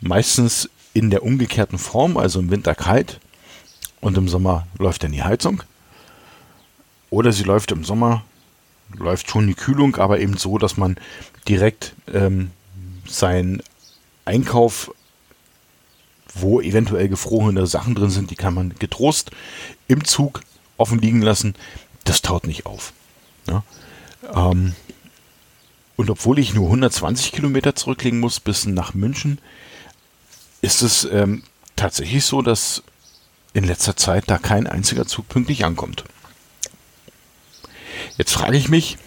Meistens 0.00 0.68
in 0.92 1.10
der 1.10 1.22
umgekehrten 1.22 1.78
Form, 1.78 2.16
also 2.16 2.38
im 2.38 2.50
Winter 2.50 2.74
kalt 2.74 3.20
und 4.00 4.16
im 4.16 4.28
Sommer 4.28 4.66
läuft 4.78 5.02
dann 5.02 5.12
die 5.12 5.22
Heizung. 5.22 5.62
Oder 7.10 7.32
sie 7.32 7.44
läuft 7.44 7.72
im 7.72 7.84
Sommer, 7.84 8.24
läuft 8.94 9.30
schon 9.30 9.46
die 9.46 9.54
Kühlung, 9.54 9.96
aber 9.96 10.20
eben 10.20 10.36
so, 10.36 10.58
dass 10.58 10.76
man 10.76 10.96
direkt 11.48 11.94
ähm, 12.12 12.50
seinen 13.06 13.62
Einkauf, 14.24 14.92
wo 16.34 16.60
eventuell 16.60 17.08
gefrorene 17.08 17.66
Sachen 17.66 17.94
drin 17.94 18.10
sind, 18.10 18.30
die 18.30 18.36
kann 18.36 18.54
man 18.54 18.74
getrost 18.78 19.30
im 19.88 20.04
Zug 20.04 20.42
offen 20.76 20.98
liegen 20.98 21.22
lassen. 21.22 21.54
Das 22.04 22.22
taut 22.22 22.46
nicht 22.46 22.66
auf. 22.66 22.92
Ja? 23.48 23.62
Ähm, 24.34 24.74
und 25.96 26.10
obwohl 26.10 26.38
ich 26.38 26.54
nur 26.54 26.66
120 26.66 27.32
Kilometer 27.32 27.74
zurücklegen 27.74 28.20
muss 28.20 28.40
bis 28.40 28.66
nach 28.66 28.92
München, 28.92 29.38
ist 30.60 30.82
es 30.82 31.04
ähm, 31.10 31.42
tatsächlich 31.74 32.24
so, 32.24 32.42
dass 32.42 32.82
in 33.56 33.64
letzter 33.64 33.96
Zeit 33.96 34.24
da 34.26 34.36
kein 34.36 34.66
einziger 34.66 35.06
Zug 35.06 35.30
pünktlich 35.30 35.64
ankommt. 35.64 36.04
Jetzt 38.18 38.32
frage 38.32 38.58
ich 38.58 38.68
mich, 38.68 38.98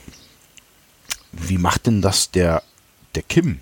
wie 1.31 1.59
macht 1.59 1.85
denn 1.85 2.01
das 2.01 2.31
der, 2.31 2.63
der 3.13 3.21
Kim? 3.21 3.59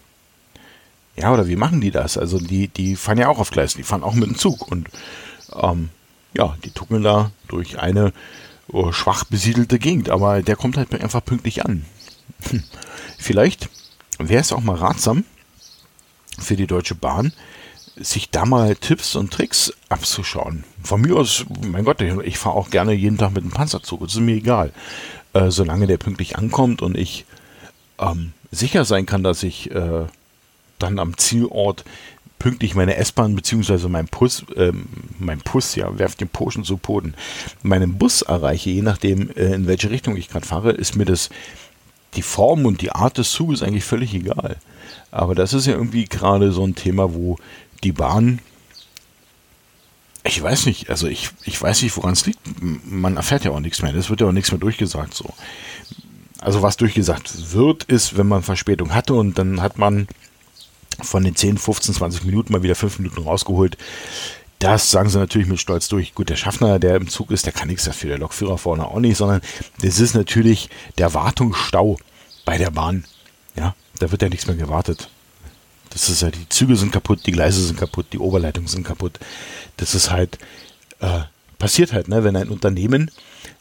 Ja, 1.18 1.34
oder 1.34 1.48
wie 1.48 1.58
machen 1.58 1.82
die 1.82 1.92
das? 1.92 2.18
Also 2.18 2.40
die, 2.40 2.70
die 2.70 2.96
fahren 2.96 3.18
ja 3.18 3.28
auch 3.28 3.40
auf 3.40 3.52
Gleisen, 3.52 3.80
die 3.80 3.84
fahren 3.84 4.02
auch 4.02 4.14
mit 4.14 4.30
dem 4.30 4.38
Zug 4.38 4.72
und 4.72 4.88
ähm, 5.54 5.90
ja, 6.34 6.56
die 6.64 6.72
tuckeln 6.72 7.04
da 7.04 7.32
durch 7.50 7.80
eine 7.80 8.14
oh, 8.70 8.94
schwach 8.94 9.26
besiedelte 9.26 9.80
Gegend, 9.80 10.10
aber 10.10 10.42
der 10.42 10.56
kommt 10.56 10.78
halt 10.78 10.94
einfach 10.94 11.26
pünktlich 11.26 11.66
an. 11.66 11.86
Hm. 12.50 12.64
Vielleicht 13.18 13.70
wäre 14.20 14.40
es 14.40 14.54
auch 14.54 14.62
mal 14.62 14.78
ratsam 14.78 15.26
für 16.40 16.56
die 16.56 16.68
Deutsche 16.68 16.96
Bahn, 16.96 17.34
sich 18.00 18.30
da 18.30 18.46
mal 18.46 18.76
Tipps 18.76 19.16
und 19.16 19.32
Tricks 19.32 19.74
abzuschauen. 19.90 20.64
Von 20.84 21.02
mir 21.02 21.16
aus, 21.16 21.46
mein 21.66 21.86
Gott, 21.86 22.02
ich 22.02 22.38
fahre 22.38 22.56
auch 22.56 22.70
gerne 22.70 22.94
jeden 22.94 23.18
Tag 23.18 23.34
mit 23.34 23.44
dem 23.44 23.52
Panzerzug, 23.52 24.02
das 24.02 24.14
ist 24.14 24.20
mir 24.20 24.36
egal. 24.36 24.72
Äh, 25.34 25.52
solange 25.52 25.88
der 25.88 25.98
pünktlich 25.98 26.38
ankommt 26.38 26.82
und 26.82 26.98
ich 26.98 27.26
ähm, 28.00 28.34
sicher 28.52 28.86
sein 28.86 29.06
kann, 29.06 29.24
dass 29.24 29.44
ich 29.44 29.72
äh, 29.72 30.06
dann 30.80 31.00
am 31.00 31.18
Zielort 31.18 31.84
pünktlich 32.40 32.76
meine 32.76 32.96
S-Bahn 32.98 33.36
bzw. 33.36 33.88
mein 33.88 34.06
Bus, 34.06 34.46
ähm, 34.56 34.86
mein 35.20 35.40
Bus, 35.40 35.76
ja, 35.76 35.98
werft 35.98 36.22
den 36.22 36.30
Poschen 36.30 36.64
zu 36.64 36.78
Boden, 36.78 37.16
meinen 37.64 37.98
Bus 37.98 38.22
erreiche, 38.22 38.70
je 38.70 38.82
nachdem, 38.82 39.30
äh, 39.32 39.54
in 39.54 39.68
welche 39.68 39.90
Richtung 39.90 40.16
ich 40.16 40.30
gerade 40.30 40.46
fahre, 40.46 40.72
ist 40.72 40.96
mir 40.96 41.06
das 41.06 41.30
die 42.16 42.22
Form 42.22 42.66
und 42.66 42.82
die 42.82 42.92
Art 42.92 43.18
des 43.18 43.32
Zuges 43.32 43.62
eigentlich 43.62 43.84
völlig 43.84 44.14
egal. 44.14 44.58
Aber 45.12 45.36
das 45.36 45.54
ist 45.54 45.66
ja 45.66 45.74
irgendwie 45.74 46.06
gerade 46.06 46.52
so 46.52 46.66
ein 46.66 46.76
Thema, 46.76 47.14
wo 47.14 47.38
die 47.84 47.92
Bahn, 47.92 48.40
ich 50.24 50.42
weiß 50.42 50.66
nicht, 50.66 50.90
also 50.90 51.08
ich, 51.08 51.30
ich 51.46 51.62
weiß 51.62 51.82
nicht, 51.82 51.96
woran 51.96 52.14
es 52.14 52.26
liegt. 52.26 52.40
Man 52.62 53.16
erfährt 53.16 53.46
ja 53.46 53.52
auch 53.52 53.60
nichts 53.60 53.82
mehr. 53.82 53.96
Es 53.96 54.10
wird 54.10 54.22
ja 54.22 54.28
auch 54.28 54.34
nichts 54.34 54.52
mehr 54.52 54.60
durchgesagt 54.60 55.14
so. 55.14 55.34
Also 56.40 56.62
was 56.62 56.78
durchgesagt 56.78 57.54
wird, 57.54 57.86
ist, 57.86 58.18
wenn 58.18 58.28
man 58.28 58.44
Verspätung 58.44 58.94
hatte 58.94 59.14
und 59.14 59.38
dann 59.38 59.62
hat 59.62 59.78
man 59.78 60.08
von 61.02 61.24
den 61.24 61.36
10, 61.36 61.58
15, 61.58 61.96
20 61.96 62.26
Minuten 62.26 62.52
mal 62.52 62.64
wieder 62.64 62.76
5 62.76 63.00
Minuten 63.00 63.22
rausgeholt. 63.22 63.78
Das 64.60 64.90
sagen 64.90 65.10
sie 65.10 65.20
natürlich 65.20 65.48
mit 65.48 65.60
Stolz 65.60 65.88
durch. 65.88 66.16
Gut, 66.16 66.30
der 66.30 66.36
Schaffner, 66.36 66.80
der 66.80 66.96
im 66.96 67.08
Zug 67.08 67.32
ist, 67.32 67.46
der 67.46 67.54
kann 67.54 67.68
nichts 67.68 67.86
dafür, 67.86 68.10
der 68.10 68.18
Lokführer 68.20 68.58
vorne 68.58 68.88
auch 68.88 69.00
nicht, 69.00 69.18
sondern 69.18 69.42
das 69.82 70.00
ist 70.00 70.16
natürlich 70.16 70.70
der 70.98 71.14
Wartungsstau 71.14 71.98
bei 72.44 72.58
der 72.58 72.72
Bahn. 72.72 73.06
Ja, 73.56 73.76
da 74.00 74.12
wird 74.12 74.22
ja 74.22 74.30
nichts 74.30 74.48
mehr 74.48 74.56
gewartet. 74.56 75.10
Das 75.98 76.10
ist 76.10 76.22
ja, 76.22 76.30
die 76.30 76.48
Züge 76.48 76.76
sind 76.76 76.92
kaputt, 76.92 77.22
die 77.26 77.32
Gleise 77.32 77.60
sind 77.60 77.80
kaputt, 77.80 78.06
die 78.14 78.20
Oberleitungen 78.20 78.68
sind 78.68 78.86
kaputt. 78.86 79.18
Das 79.78 79.96
ist 79.96 80.12
halt, 80.12 80.38
äh, 81.00 81.22
passiert 81.58 81.92
halt, 81.92 82.08
ne, 82.08 82.24
wenn 82.24 82.36
ein 82.36 82.50
Unternehmen, 82.50 83.10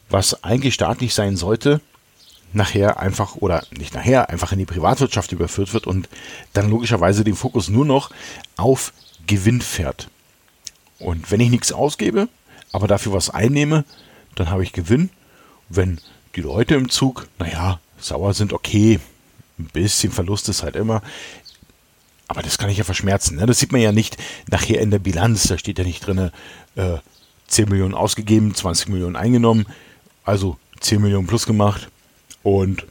was 0.07 0.43
eigentlich 0.43 0.75
staatlich 0.75 1.15
sein 1.15 1.35
sollte, 1.35 1.81
nachher 2.53 2.99
einfach 2.99 3.37
oder 3.37 3.65
nicht 3.71 3.95
nachher 3.95 4.29
einfach 4.29 4.51
in 4.51 4.59
die 4.59 4.67
Privatwirtschaft 4.67 5.31
überführt 5.31 5.73
wird 5.73 5.87
und 5.87 6.09
dann 6.53 6.69
logischerweise 6.69 7.23
den 7.23 7.35
Fokus 7.35 7.69
nur 7.69 7.85
noch 7.85 8.11
auf 8.55 8.93
Gewinn 9.25 9.59
fährt. 9.59 10.07
Und 10.99 11.31
wenn 11.31 11.39
ich 11.39 11.49
nichts 11.49 11.71
ausgebe, 11.71 12.29
aber 12.71 12.87
dafür 12.87 13.13
was 13.13 13.31
einnehme, 13.31 13.83
dann 14.35 14.51
habe 14.51 14.61
ich 14.61 14.73
Gewinn. 14.73 15.09
Wenn 15.69 15.99
die 16.35 16.41
Leute 16.41 16.75
im 16.75 16.89
Zug, 16.89 17.27
naja, 17.39 17.79
sauer 17.97 18.35
sind, 18.35 18.53
okay, 18.53 18.99
ein 19.57 19.69
bisschen 19.73 20.11
Verlust 20.11 20.49
ist 20.49 20.61
halt 20.61 20.75
immer. 20.75 21.01
Aber 22.27 22.41
das 22.41 22.57
kann 22.57 22.69
ich 22.69 22.77
ja 22.77 22.83
verschmerzen. 22.83 23.37
Ne? 23.37 23.45
Das 23.45 23.59
sieht 23.59 23.71
man 23.71 23.81
ja 23.81 23.91
nicht 23.91 24.17
nachher 24.49 24.81
in 24.81 24.91
der 24.91 24.99
Bilanz. 24.99 25.43
Da 25.43 25.57
steht 25.57 25.79
ja 25.79 25.85
nicht 25.85 26.05
drin, 26.05 26.31
äh, 26.75 26.97
10 27.47 27.69
Millionen 27.69 27.93
ausgegeben, 27.93 28.53
20 28.53 28.89
Millionen 28.89 29.15
eingenommen. 29.15 29.65
Also 30.25 30.57
10 30.81 31.01
Millionen 31.01 31.27
plus 31.27 31.45
gemacht 31.45 31.89
und 32.43 32.85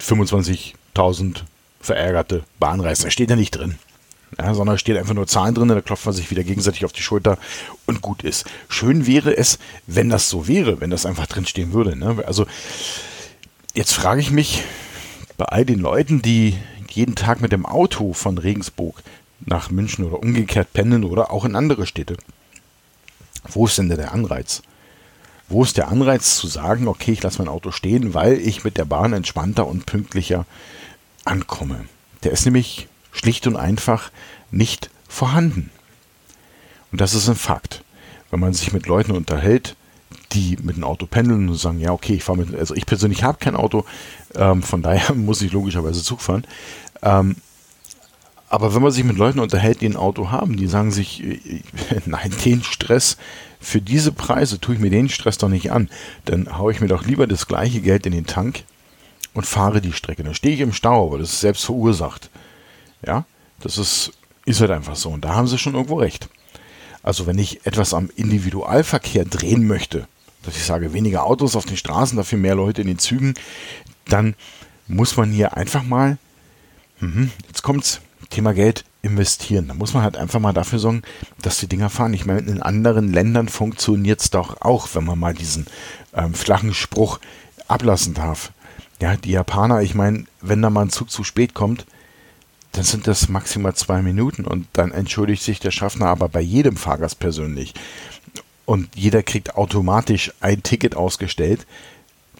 25.000 0.00 1.44
verärgerte 1.80 2.44
Bahnreisende. 2.58 3.10
Steht 3.10 3.30
ja 3.30 3.36
nicht 3.36 3.52
drin. 3.52 3.78
Ja, 4.38 4.54
sondern 4.54 4.76
steht 4.78 4.96
einfach 4.96 5.14
nur 5.14 5.26
Zahlen 5.26 5.54
drin, 5.54 5.68
da 5.68 5.80
klopft 5.80 6.04
man 6.04 6.14
sich 6.14 6.30
wieder 6.30 6.42
gegenseitig 6.42 6.84
auf 6.84 6.92
die 6.92 7.00
Schulter 7.00 7.38
und 7.86 8.02
gut 8.02 8.22
ist. 8.22 8.44
Schön 8.68 9.06
wäre 9.06 9.36
es, 9.36 9.58
wenn 9.86 10.08
das 10.10 10.28
so 10.28 10.48
wäre, 10.48 10.80
wenn 10.80 10.90
das 10.90 11.06
einfach 11.06 11.26
drin 11.26 11.46
stehen 11.46 11.72
würde. 11.72 11.96
Ne? 11.96 12.22
Also 12.26 12.46
jetzt 13.72 13.92
frage 13.92 14.20
ich 14.20 14.30
mich 14.30 14.64
bei 15.36 15.44
all 15.44 15.64
den 15.64 15.78
Leuten, 15.78 16.22
die 16.22 16.56
jeden 16.96 17.14
Tag 17.14 17.40
mit 17.40 17.52
dem 17.52 17.66
Auto 17.66 18.12
von 18.12 18.38
Regensburg 18.38 19.02
nach 19.40 19.70
München 19.70 20.04
oder 20.04 20.20
umgekehrt 20.20 20.72
pendeln 20.72 21.04
oder 21.04 21.30
auch 21.30 21.44
in 21.44 21.56
andere 21.56 21.86
Städte, 21.86 22.16
wo 23.48 23.66
ist 23.66 23.78
denn 23.78 23.88
der 23.88 24.12
Anreiz? 24.12 24.62
Wo 25.48 25.62
ist 25.62 25.76
der 25.76 25.88
Anreiz 25.88 26.36
zu 26.36 26.48
sagen, 26.48 26.88
okay, 26.88 27.12
ich 27.12 27.22
lasse 27.22 27.38
mein 27.38 27.48
Auto 27.48 27.70
stehen, 27.70 28.14
weil 28.14 28.34
ich 28.34 28.64
mit 28.64 28.76
der 28.76 28.84
Bahn 28.84 29.12
entspannter 29.12 29.66
und 29.66 29.86
pünktlicher 29.86 30.44
ankomme? 31.24 31.84
Der 32.24 32.32
ist 32.32 32.44
nämlich 32.44 32.88
schlicht 33.12 33.46
und 33.46 33.56
einfach 33.56 34.10
nicht 34.50 34.90
vorhanden. 35.08 35.70
Und 36.90 37.00
das 37.00 37.14
ist 37.14 37.28
ein 37.28 37.36
Fakt. 37.36 37.84
Wenn 38.30 38.40
man 38.40 38.54
sich 38.54 38.72
mit 38.72 38.86
Leuten 38.86 39.12
unterhält, 39.12 39.76
die 40.32 40.56
mit 40.60 40.76
dem 40.76 40.84
Auto 40.84 41.06
pendeln 41.06 41.48
und 41.48 41.56
sagen, 41.56 41.78
ja, 41.78 41.92
okay, 41.92 42.14
ich 42.14 42.24
fahre 42.24 42.38
mit, 42.38 42.54
also 42.54 42.74
ich 42.74 42.86
persönlich 42.86 43.22
habe 43.22 43.38
kein 43.38 43.54
Auto, 43.54 43.84
ähm, 44.34 44.62
von 44.62 44.82
daher 44.82 45.14
muss 45.14 45.42
ich 45.42 45.52
logischerweise 45.52 46.02
Zug 46.02 46.20
fahren. 46.20 46.44
Ähm, 47.02 47.36
aber 48.48 48.74
wenn 48.74 48.82
man 48.82 48.92
sich 48.92 49.04
mit 49.04 49.16
Leuten 49.16 49.40
unterhält, 49.40 49.80
die 49.80 49.88
ein 49.88 49.96
Auto 49.96 50.30
haben, 50.30 50.56
die 50.56 50.66
sagen 50.66 50.92
sich, 50.92 51.22
äh, 51.22 51.60
nein, 52.06 52.32
den 52.44 52.62
Stress 52.62 53.16
für 53.60 53.80
diese 53.80 54.12
Preise 54.12 54.60
tue 54.60 54.76
ich 54.76 54.80
mir 54.80 54.90
den 54.90 55.08
Stress 55.08 55.38
doch 55.38 55.48
nicht 55.48 55.72
an. 55.72 55.90
Dann 56.24 56.56
haue 56.56 56.72
ich 56.72 56.80
mir 56.80 56.88
doch 56.88 57.04
lieber 57.04 57.26
das 57.26 57.46
gleiche 57.46 57.80
Geld 57.80 58.06
in 58.06 58.12
den 58.12 58.26
Tank 58.26 58.64
und 59.34 59.46
fahre 59.46 59.80
die 59.80 59.92
Strecke. 59.92 60.22
Dann 60.22 60.34
stehe 60.34 60.54
ich 60.54 60.60
im 60.60 60.72
Stau, 60.72 61.06
aber 61.06 61.18
das 61.18 61.32
ist 61.32 61.40
selbst 61.40 61.64
verursacht. 61.64 62.30
Ja, 63.04 63.24
das 63.60 63.78
ist, 63.78 64.12
ist 64.44 64.60
halt 64.60 64.70
einfach 64.70 64.96
so. 64.96 65.10
Und 65.10 65.24
da 65.24 65.34
haben 65.34 65.48
sie 65.48 65.58
schon 65.58 65.74
irgendwo 65.74 65.96
recht. 65.96 66.28
Also 67.02 67.26
wenn 67.26 67.38
ich 67.38 67.66
etwas 67.66 67.94
am 67.94 68.10
Individualverkehr 68.16 69.24
drehen 69.24 69.66
möchte, 69.66 70.06
dass 70.42 70.56
ich 70.56 70.64
sage, 70.64 70.92
weniger 70.92 71.24
Autos 71.24 71.56
auf 71.56 71.66
den 71.66 71.76
Straßen, 71.76 72.16
dafür 72.16 72.38
mehr 72.38 72.54
Leute 72.54 72.80
in 72.80 72.86
den 72.86 72.98
Zügen, 72.98 73.34
dann 74.08 74.34
muss 74.86 75.16
man 75.16 75.30
hier 75.30 75.56
einfach 75.56 75.82
mal, 75.82 76.18
mh, 77.00 77.28
jetzt 77.46 77.62
kommt's, 77.62 78.00
Thema 78.30 78.54
Geld, 78.54 78.84
investieren. 79.02 79.68
Da 79.68 79.74
muss 79.74 79.94
man 79.94 80.02
halt 80.02 80.16
einfach 80.16 80.40
mal 80.40 80.52
dafür 80.52 80.78
sorgen, 80.78 81.02
dass 81.40 81.58
die 81.58 81.68
Dinger 81.68 81.90
fahren. 81.90 82.14
Ich 82.14 82.26
meine, 82.26 82.40
in 82.40 82.62
anderen 82.62 83.12
Ländern 83.12 83.48
funktioniert 83.48 84.20
es 84.20 84.30
doch 84.30 84.60
auch, 84.60 84.88
wenn 84.94 85.04
man 85.04 85.18
mal 85.18 85.34
diesen 85.34 85.66
ähm, 86.14 86.34
flachen 86.34 86.74
Spruch 86.74 87.20
ablassen 87.68 88.14
darf. 88.14 88.52
Ja, 89.00 89.16
die 89.16 89.30
Japaner, 89.30 89.82
ich 89.82 89.94
meine, 89.94 90.24
wenn 90.40 90.62
da 90.62 90.70
mal 90.70 90.82
ein 90.82 90.90
Zug 90.90 91.10
zu 91.10 91.22
spät 91.22 91.54
kommt, 91.54 91.86
dann 92.72 92.84
sind 92.84 93.06
das 93.06 93.28
maximal 93.28 93.74
zwei 93.74 94.02
Minuten 94.02 94.44
und 94.44 94.66
dann 94.72 94.92
entschuldigt 94.92 95.42
sich 95.42 95.60
der 95.60 95.70
Schaffner 95.70 96.06
aber 96.06 96.28
bei 96.28 96.40
jedem 96.40 96.76
Fahrgast 96.76 97.18
persönlich. 97.18 97.74
Und 98.64 98.94
jeder 98.96 99.22
kriegt 99.22 99.54
automatisch 99.56 100.32
ein 100.40 100.62
Ticket 100.62 100.96
ausgestellt, 100.96 101.66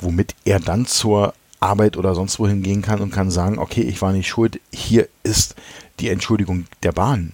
womit 0.00 0.34
er 0.44 0.60
dann 0.60 0.84
zur 0.86 1.34
Arbeit 1.60 1.96
oder 1.96 2.14
sonst 2.14 2.38
wohin 2.38 2.62
gehen 2.62 2.82
kann 2.82 3.00
und 3.00 3.12
kann 3.12 3.30
sagen, 3.30 3.58
okay, 3.58 3.82
ich 3.82 4.02
war 4.02 4.12
nicht 4.12 4.28
schuld, 4.28 4.60
hier 4.72 5.08
ist 5.22 5.54
die 6.00 6.08
Entschuldigung 6.08 6.66
der 6.82 6.92
Bahn. 6.92 7.32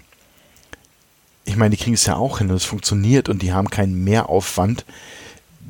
Ich 1.45 1.57
meine, 1.57 1.71
die 1.75 1.83
kriegen 1.83 1.95
es 1.95 2.07
ja 2.07 2.17
auch 2.17 2.39
hin, 2.39 2.51
es 2.51 2.65
funktioniert 2.65 3.29
und 3.29 3.43
die 3.43 3.53
haben 3.53 3.69
keinen 3.69 4.05
Mehraufwand 4.05 4.85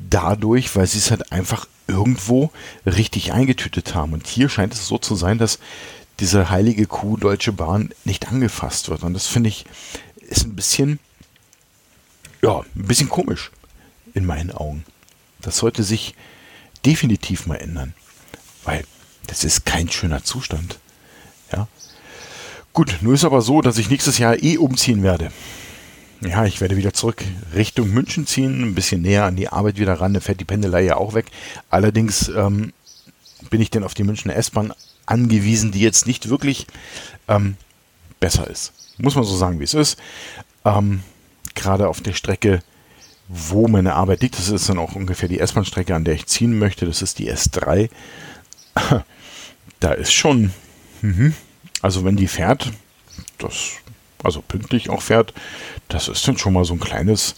dadurch, 0.09 0.75
weil 0.75 0.85
sie 0.85 0.99
es 0.99 1.09
halt 1.09 1.31
einfach 1.31 1.67
irgendwo 1.87 2.51
richtig 2.85 3.33
eingetütet 3.33 3.95
haben. 3.95 4.13
Und 4.13 4.27
hier 4.27 4.49
scheint 4.49 4.73
es 4.73 4.87
so 4.87 4.97
zu 4.97 5.15
sein, 5.15 5.39
dass 5.39 5.59
diese 6.19 6.49
heilige 6.49 6.85
Kuh 6.85 7.17
Deutsche 7.17 7.51
Bahn 7.51 7.89
nicht 8.05 8.27
angefasst 8.27 8.89
wird. 8.89 9.03
Und 9.03 9.13
das 9.13 9.27
finde 9.27 9.49
ich 9.49 9.65
ist 10.21 10.45
ein 10.45 10.55
bisschen, 10.55 10.99
ja, 12.41 12.59
ein 12.59 12.87
bisschen 12.87 13.09
komisch 13.09 13.51
in 14.13 14.25
meinen 14.25 14.51
Augen. 14.51 14.85
Das 15.41 15.57
sollte 15.57 15.83
sich 15.83 16.15
definitiv 16.85 17.45
mal 17.45 17.55
ändern, 17.55 17.93
weil 18.63 18.83
das 19.27 19.43
ist 19.43 19.65
kein 19.65 19.89
schöner 19.89 20.23
Zustand. 20.23 20.79
Ja, 21.51 21.67
Gut, 22.73 22.97
nur 23.01 23.13
ist 23.13 23.23
aber 23.23 23.41
so, 23.41 23.61
dass 23.61 23.77
ich 23.77 23.91
nächstes 23.91 24.17
Jahr 24.17 24.41
eh 24.41 24.57
umziehen 24.57 25.03
werde. 25.03 25.31
ja, 26.21 26.45
ich 26.45 26.59
werde 26.59 26.75
wieder 26.75 26.91
zurück 26.91 27.23
Richtung 27.53 27.91
München 27.91 28.25
ziehen, 28.25 28.63
ein 28.63 28.73
bisschen 28.73 29.03
näher 29.03 29.25
an 29.25 29.35
die 29.35 29.47
Arbeit 29.47 29.77
wieder 29.77 29.93
ran. 29.93 30.15
Da 30.15 30.19
fährt 30.19 30.39
die 30.39 30.45
Pendelei 30.45 30.81
ja 30.81 30.97
auch 30.97 31.13
weg. 31.13 31.27
Allerdings 31.69 32.29
ähm, 32.29 32.73
bin 33.51 33.61
ich 33.61 33.69
denn 33.69 33.83
auf 33.83 33.93
die 33.93 34.03
Münchner 34.03 34.35
S-Bahn 34.35 34.73
angewiesen, 35.05 35.71
die 35.71 35.81
jetzt 35.81 36.07
nicht 36.07 36.29
wirklich 36.29 36.65
ähm, 37.27 37.57
besser 38.19 38.49
ist. 38.49 38.73
Muss 38.97 39.15
man 39.15 39.23
so 39.23 39.35
sagen, 39.35 39.59
wie 39.59 39.65
es 39.65 39.75
ist. 39.75 39.99
Ähm, 40.65 41.03
Gerade 41.53 41.87
auf 41.87 42.01
der 42.01 42.13
Strecke, 42.13 42.63
wo 43.27 43.67
meine 43.67 43.93
Arbeit 43.93 44.23
liegt, 44.23 44.39
das 44.39 44.49
ist 44.49 44.67
dann 44.67 44.79
auch 44.79 44.95
ungefähr 44.95 45.29
die 45.29 45.39
S-Bahn-Strecke, 45.39 45.93
an 45.93 46.05
der 46.05 46.15
ich 46.15 46.25
ziehen 46.25 46.57
möchte. 46.57 46.87
Das 46.87 47.03
ist 47.03 47.19
die 47.19 47.31
S3. 47.31 47.91
Da 49.79 49.91
ist 49.91 50.13
schon, 50.13 50.53
mh, 51.01 51.33
also 51.81 52.05
wenn 52.05 52.15
die 52.15 52.27
fährt, 52.27 52.71
das, 53.37 53.71
also 54.23 54.41
pünktlich 54.41 54.89
auch 54.89 55.01
fährt, 55.01 55.33
das 55.89 56.07
ist 56.07 56.25
dann 56.27 56.37
schon 56.37 56.53
mal 56.53 56.63
so 56.63 56.73
ein 56.73 56.79
kleines, 56.79 57.35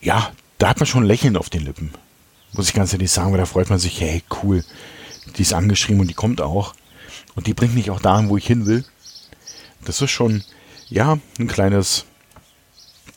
ja, 0.00 0.32
da 0.58 0.68
hat 0.68 0.78
man 0.78 0.86
schon 0.86 1.02
ein 1.02 1.08
Lächeln 1.08 1.36
auf 1.36 1.50
den 1.50 1.64
Lippen. 1.64 1.90
Muss 2.52 2.68
ich 2.68 2.74
ganz 2.74 2.92
ehrlich 2.92 3.10
sagen, 3.10 3.32
weil 3.32 3.38
da 3.38 3.46
freut 3.46 3.70
man 3.70 3.80
sich, 3.80 4.00
hey, 4.00 4.22
cool, 4.42 4.64
die 5.36 5.42
ist 5.42 5.52
angeschrieben 5.52 6.00
und 6.00 6.08
die 6.08 6.14
kommt 6.14 6.40
auch. 6.40 6.74
Und 7.34 7.48
die 7.48 7.54
bringt 7.54 7.74
mich 7.74 7.90
auch 7.90 8.00
dahin, 8.00 8.28
wo 8.28 8.36
ich 8.36 8.46
hin 8.46 8.66
will. 8.66 8.84
Das 9.84 10.00
ist 10.00 10.12
schon, 10.12 10.44
ja, 10.88 11.18
ein 11.38 11.48
kleines, 11.48 12.04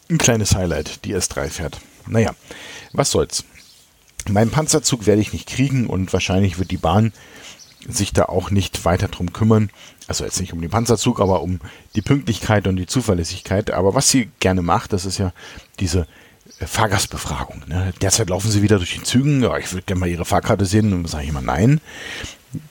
ein 0.09 0.17
kleines 0.17 0.55
Highlight, 0.55 1.05
die 1.05 1.15
S3 1.15 1.49
fährt. 1.49 1.79
Naja, 2.07 2.33
was 2.93 3.11
soll's. 3.11 3.43
Meinen 4.29 4.51
Panzerzug 4.51 5.05
werde 5.05 5.21
ich 5.21 5.33
nicht 5.33 5.47
kriegen 5.47 5.87
und 5.87 6.13
wahrscheinlich 6.13 6.59
wird 6.59 6.71
die 6.71 6.77
Bahn 6.77 7.13
sich 7.87 8.13
da 8.13 8.25
auch 8.25 8.51
nicht 8.51 8.85
weiter 8.85 9.07
drum 9.07 9.33
kümmern. 9.33 9.69
Also 10.07 10.23
jetzt 10.23 10.39
nicht 10.39 10.53
um 10.53 10.61
den 10.61 10.69
Panzerzug, 10.69 11.19
aber 11.19 11.41
um 11.41 11.59
die 11.95 12.01
Pünktlichkeit 12.01 12.67
und 12.67 12.77
die 12.77 12.87
Zuverlässigkeit. 12.87 13.71
Aber 13.71 13.93
was 13.93 14.09
sie 14.09 14.29
gerne 14.39 14.61
macht, 14.61 14.93
das 14.93 15.05
ist 15.05 15.17
ja 15.17 15.33
diese 15.79 16.07
äh, 16.59 16.65
Fahrgastbefragung. 16.65 17.63
Ne? 17.67 17.93
Derzeit 18.01 18.29
laufen 18.29 18.51
sie 18.51 18.61
wieder 18.61 18.77
durch 18.77 18.95
die 18.95 19.03
Zügen. 19.03 19.43
Ja, 19.43 19.57
ich 19.57 19.71
würde 19.71 19.83
gerne 19.85 19.99
mal 19.99 20.09
ihre 20.09 20.25
Fahrkarte 20.25 20.65
sehen. 20.65 20.93
Und 20.93 21.03
dann 21.03 21.11
sage 21.11 21.23
ich 21.25 21.29
immer 21.29 21.41
nein. 21.41 21.81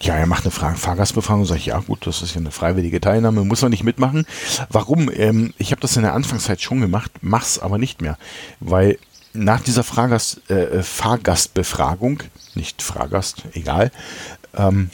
Ja, 0.01 0.15
er 0.15 0.27
macht 0.27 0.45
eine 0.45 0.51
Frage, 0.51 0.77
Fahrgastbefragung. 0.77 1.45
Sage 1.45 1.61
ich, 1.61 1.67
ja 1.67 1.79
gut, 1.81 2.07
das 2.07 2.23
ist 2.23 2.35
ja 2.35 2.41
eine 2.41 2.51
freiwillige 2.51 3.01
Teilnahme, 3.01 3.45
muss 3.45 3.63
man 3.63 3.71
nicht 3.71 3.85
mitmachen. 3.85 4.27
Warum? 4.71 5.11
Ähm, 5.15 5.53
ich 5.59 5.71
habe 5.71 5.81
das 5.81 5.97
in 5.97 6.03
der 6.03 6.15
Anfangszeit 6.15 6.61
schon 6.61 6.81
gemacht, 6.81 7.13
mach's 7.21 7.59
aber 7.59 7.77
nicht 7.77 8.01
mehr. 8.01 8.19
Weil 8.61 8.99
nach 9.37 9.61
dieser 9.61 9.85
Fahrgast, 9.85 10.51
äh, 10.51 10.83
Fahrgastbefragung, 10.83 12.23
nicht 12.55 12.83
Fahrgast, 12.83 13.45
egal, 13.53 13.91
ähm, 14.55 14.91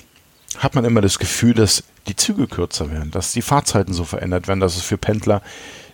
hat 0.58 0.74
man 0.74 0.84
immer 0.84 1.00
das 1.00 1.18
Gefühl, 1.18 1.54
dass 1.54 1.84
die 2.06 2.16
Züge 2.16 2.46
kürzer 2.46 2.90
werden, 2.90 3.10
dass 3.10 3.32
die 3.32 3.42
Fahrzeiten 3.42 3.92
so 3.92 4.04
verändert 4.04 4.48
werden, 4.48 4.60
dass 4.60 4.76
es 4.76 4.82
für 4.82 4.98
Pendler 4.98 5.42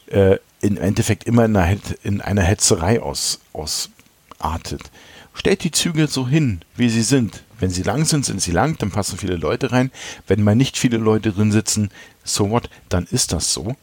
äh, 0.07 0.39
im 0.61 0.77
Endeffekt 0.77 1.25
immer 1.25 1.45
in 1.45 1.57
einer, 1.57 1.79
in 2.03 2.21
einer 2.21 2.43
Hetzerei 2.43 3.01
aus, 3.01 3.41
ausartet. 3.53 4.91
Stellt 5.35 5.63
die 5.63 5.71
Züge 5.71 6.09
so 6.09 6.27
hin, 6.27 6.63
wie 6.75 6.89
sie 6.89 7.03
sind. 7.03 7.45
Wenn 7.61 7.71
sie 7.71 7.83
lang 7.83 8.05
sind, 8.05 8.25
sind 8.25 8.43
sie 8.43 8.51
lang, 8.51 8.77
dann 8.79 8.91
passen 8.91 9.19
viele 9.19 9.37
Leute 9.37 9.71
rein. 9.71 9.93
Wenn 10.27 10.43
mal 10.43 10.57
nicht 10.57 10.77
viele 10.77 10.97
Leute 10.97 11.33
drin 11.33 11.53
sitzen, 11.53 11.91
so 12.25 12.51
what, 12.51 12.69
dann 12.89 13.07
ist 13.11 13.33
das 13.33 13.53
so. 13.53 13.77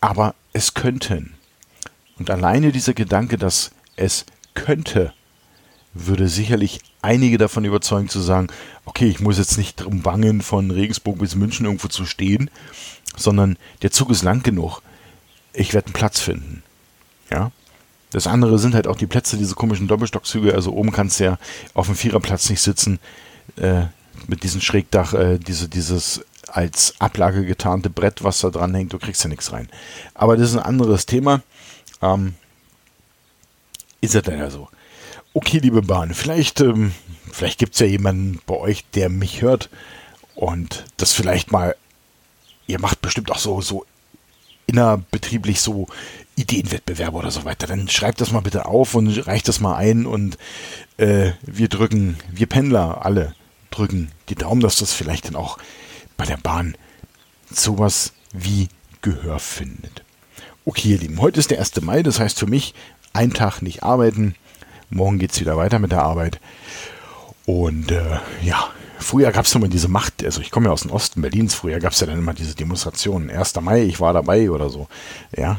Aber 0.00 0.34
es 0.52 0.72
könnten. 0.72 1.34
Und 2.20 2.30
alleine 2.30 2.70
dieser 2.70 2.92
Gedanke, 2.92 3.38
dass 3.38 3.70
es 3.96 4.26
könnte, 4.54 5.14
würde 5.94 6.28
sicherlich 6.28 6.80
einige 7.00 7.38
davon 7.38 7.64
überzeugen 7.64 8.10
zu 8.10 8.20
sagen, 8.20 8.48
okay, 8.84 9.08
ich 9.08 9.20
muss 9.20 9.38
jetzt 9.38 9.56
nicht 9.56 9.76
drum 9.76 10.02
bangen, 10.02 10.42
von 10.42 10.70
Regensburg 10.70 11.18
bis 11.18 11.34
München 11.34 11.64
irgendwo 11.64 11.88
zu 11.88 12.04
stehen, 12.04 12.50
sondern 13.16 13.56
der 13.80 13.90
Zug 13.90 14.10
ist 14.10 14.22
lang 14.22 14.42
genug. 14.42 14.82
Ich 15.54 15.72
werde 15.72 15.86
einen 15.86 15.94
Platz 15.94 16.20
finden. 16.20 16.62
Ja. 17.30 17.52
Das 18.10 18.26
andere 18.26 18.58
sind 18.58 18.74
halt 18.74 18.86
auch 18.86 18.96
die 18.96 19.06
Plätze, 19.06 19.38
diese 19.38 19.54
komischen 19.54 19.88
Doppelstockzüge. 19.88 20.54
Also 20.54 20.72
oben 20.72 20.92
kannst 20.92 21.20
du 21.20 21.24
ja 21.24 21.38
auf 21.72 21.86
dem 21.86 21.96
Viererplatz 21.96 22.50
nicht 22.50 22.60
sitzen, 22.60 22.98
äh, 23.56 23.84
mit 24.26 24.42
diesem 24.42 24.60
Schrägdach, 24.60 25.14
äh, 25.14 25.38
diese, 25.38 25.68
dieses 25.68 26.20
als 26.48 26.94
Ablage 26.98 27.46
getarnte 27.46 27.88
Brett, 27.88 28.22
was 28.22 28.40
da 28.40 28.50
dran 28.50 28.74
hängt, 28.74 28.92
du 28.92 28.98
kriegst 28.98 29.22
ja 29.22 29.30
nichts 29.30 29.52
rein. 29.52 29.70
Aber 30.14 30.36
das 30.36 30.50
ist 30.50 30.56
ein 30.56 30.62
anderes 30.62 31.06
Thema. 31.06 31.42
Ähm, 32.02 32.34
ist 34.00 34.14
ja 34.14 34.22
dann 34.22 34.38
ja 34.38 34.50
so. 34.50 34.68
Okay, 35.32 35.58
liebe 35.58 35.82
Bahn, 35.82 36.14
vielleicht, 36.14 36.60
ähm, 36.60 36.92
vielleicht 37.30 37.58
gibt 37.58 37.74
es 37.74 37.80
ja 37.80 37.86
jemanden 37.86 38.40
bei 38.46 38.56
euch, 38.56 38.84
der 38.94 39.08
mich 39.08 39.42
hört 39.42 39.68
und 40.34 40.84
das 40.96 41.12
vielleicht 41.12 41.52
mal, 41.52 41.76
ihr 42.66 42.80
macht 42.80 43.00
bestimmt 43.00 43.30
auch 43.30 43.38
so, 43.38 43.60
so 43.60 43.86
innerbetrieblich 44.66 45.60
so 45.60 45.88
Ideenwettbewerbe 46.36 47.16
oder 47.16 47.30
so 47.30 47.44
weiter. 47.44 47.66
Dann 47.66 47.88
schreibt 47.88 48.20
das 48.20 48.32
mal 48.32 48.40
bitte 48.40 48.66
auf 48.66 48.94
und 48.94 49.26
reicht 49.26 49.48
das 49.48 49.60
mal 49.60 49.76
ein 49.76 50.06
und 50.06 50.38
äh, 50.96 51.32
wir 51.42 51.68
drücken, 51.68 52.16
wir 52.30 52.46
Pendler 52.46 53.04
alle 53.04 53.34
drücken 53.70 54.10
die 54.28 54.34
Daumen, 54.34 54.60
dass 54.60 54.76
das 54.76 54.92
vielleicht 54.92 55.26
dann 55.26 55.36
auch 55.36 55.58
bei 56.16 56.24
der 56.24 56.36
Bahn 56.36 56.76
sowas 57.50 58.12
wie 58.32 58.68
Gehör 59.02 59.38
findet. 59.38 60.02
Okay, 60.70 60.90
ihr 60.90 60.98
Lieben, 60.98 61.20
heute 61.20 61.40
ist 61.40 61.50
der 61.50 61.58
1. 61.58 61.80
Mai, 61.80 62.04
das 62.04 62.20
heißt 62.20 62.38
für 62.38 62.46
mich, 62.46 62.74
ein 63.12 63.32
Tag 63.32 63.60
nicht 63.60 63.82
arbeiten, 63.82 64.36
Morgen 64.88 65.18
geht 65.18 65.32
es 65.32 65.40
wieder 65.40 65.56
weiter 65.56 65.80
mit 65.80 65.90
der 65.90 66.04
Arbeit. 66.04 66.38
Und 67.44 67.90
äh, 67.90 68.20
ja, 68.44 68.68
früher 69.00 69.32
gab 69.32 69.46
es 69.46 69.54
immer 69.56 69.66
diese 69.66 69.88
Macht, 69.88 70.24
also 70.24 70.40
ich 70.40 70.52
komme 70.52 70.66
ja 70.66 70.72
aus 70.72 70.82
dem 70.82 70.92
Osten 70.92 71.22
Berlins, 71.22 71.56
früher 71.56 71.80
gab 71.80 71.90
es 71.90 71.98
ja 71.98 72.06
dann 72.06 72.18
immer 72.18 72.34
diese 72.34 72.54
Demonstrationen. 72.54 73.30
1. 73.30 73.60
Mai, 73.60 73.82
ich 73.82 73.98
war 73.98 74.12
dabei 74.12 74.48
oder 74.48 74.70
so. 74.70 74.86
Ja. 75.36 75.58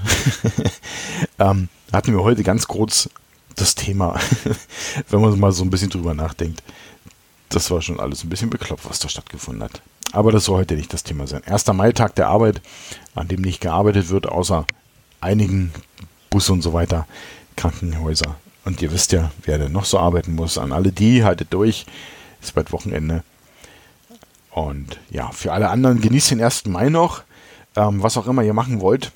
ähm, 1.39 1.67
hatten 1.91 2.13
wir 2.13 2.24
heute 2.24 2.43
ganz 2.43 2.69
kurz 2.69 3.10
das 3.58 3.76
Thema, 3.76 4.17
wenn 5.10 5.19
man 5.19 5.38
mal 5.38 5.52
so 5.52 5.65
ein 5.65 5.71
bisschen 5.71 5.89
drüber 5.89 6.13
nachdenkt. 6.13 6.63
Das 7.50 7.69
war 7.69 7.82
schon 7.82 8.00
alles 8.00 8.24
ein 8.24 8.30
bisschen 8.30 8.50
bekloppt, 8.50 8.89
was 8.89 9.00
da 9.00 9.10
stattgefunden 9.10 9.62
hat. 9.62 9.82
Aber 10.13 10.32
das 10.32 10.45
soll 10.45 10.60
heute 10.60 10.76
nicht 10.76 10.93
das 10.93 11.04
Thema 11.04 11.28
sein. 11.28 11.43
1. 11.43 11.67
Mai, 11.74 11.91
Tag 11.91 12.15
der 12.15 12.30
Arbeit, 12.30 12.62
an 13.13 13.28
dem 13.28 13.41
nicht 13.41 13.60
gearbeitet 13.60 14.08
wird, 14.08 14.30
außer 14.30 14.65
einigen 15.21 15.71
Busse 16.29 16.53
und 16.53 16.62
so 16.62 16.73
weiter, 16.73 17.07
Krankenhäuser 17.55 18.36
und 18.63 18.81
ihr 18.81 18.91
wisst 18.91 19.12
ja, 19.12 19.31
wer 19.43 19.57
denn 19.57 19.71
noch 19.71 19.86
so 19.86 19.99
arbeiten 19.99 20.36
muss. 20.36 20.57
An 20.57 20.71
alle 20.71 20.91
die, 20.91 21.23
haltet 21.23 21.53
durch. 21.53 21.86
Ist 22.41 22.53
bald 22.53 22.71
Wochenende. 22.71 23.23
Und 24.51 24.99
ja, 25.10 25.31
für 25.31 25.53
alle 25.53 25.69
anderen 25.69 26.01
genießt 26.01 26.31
den 26.31 26.43
1. 26.43 26.65
Mai 26.65 26.89
noch. 26.89 27.23
Ähm, 27.75 28.03
was 28.03 28.17
auch 28.17 28.27
immer 28.27 28.43
ihr 28.43 28.53
machen 28.53 28.81
wollt, 28.81 29.12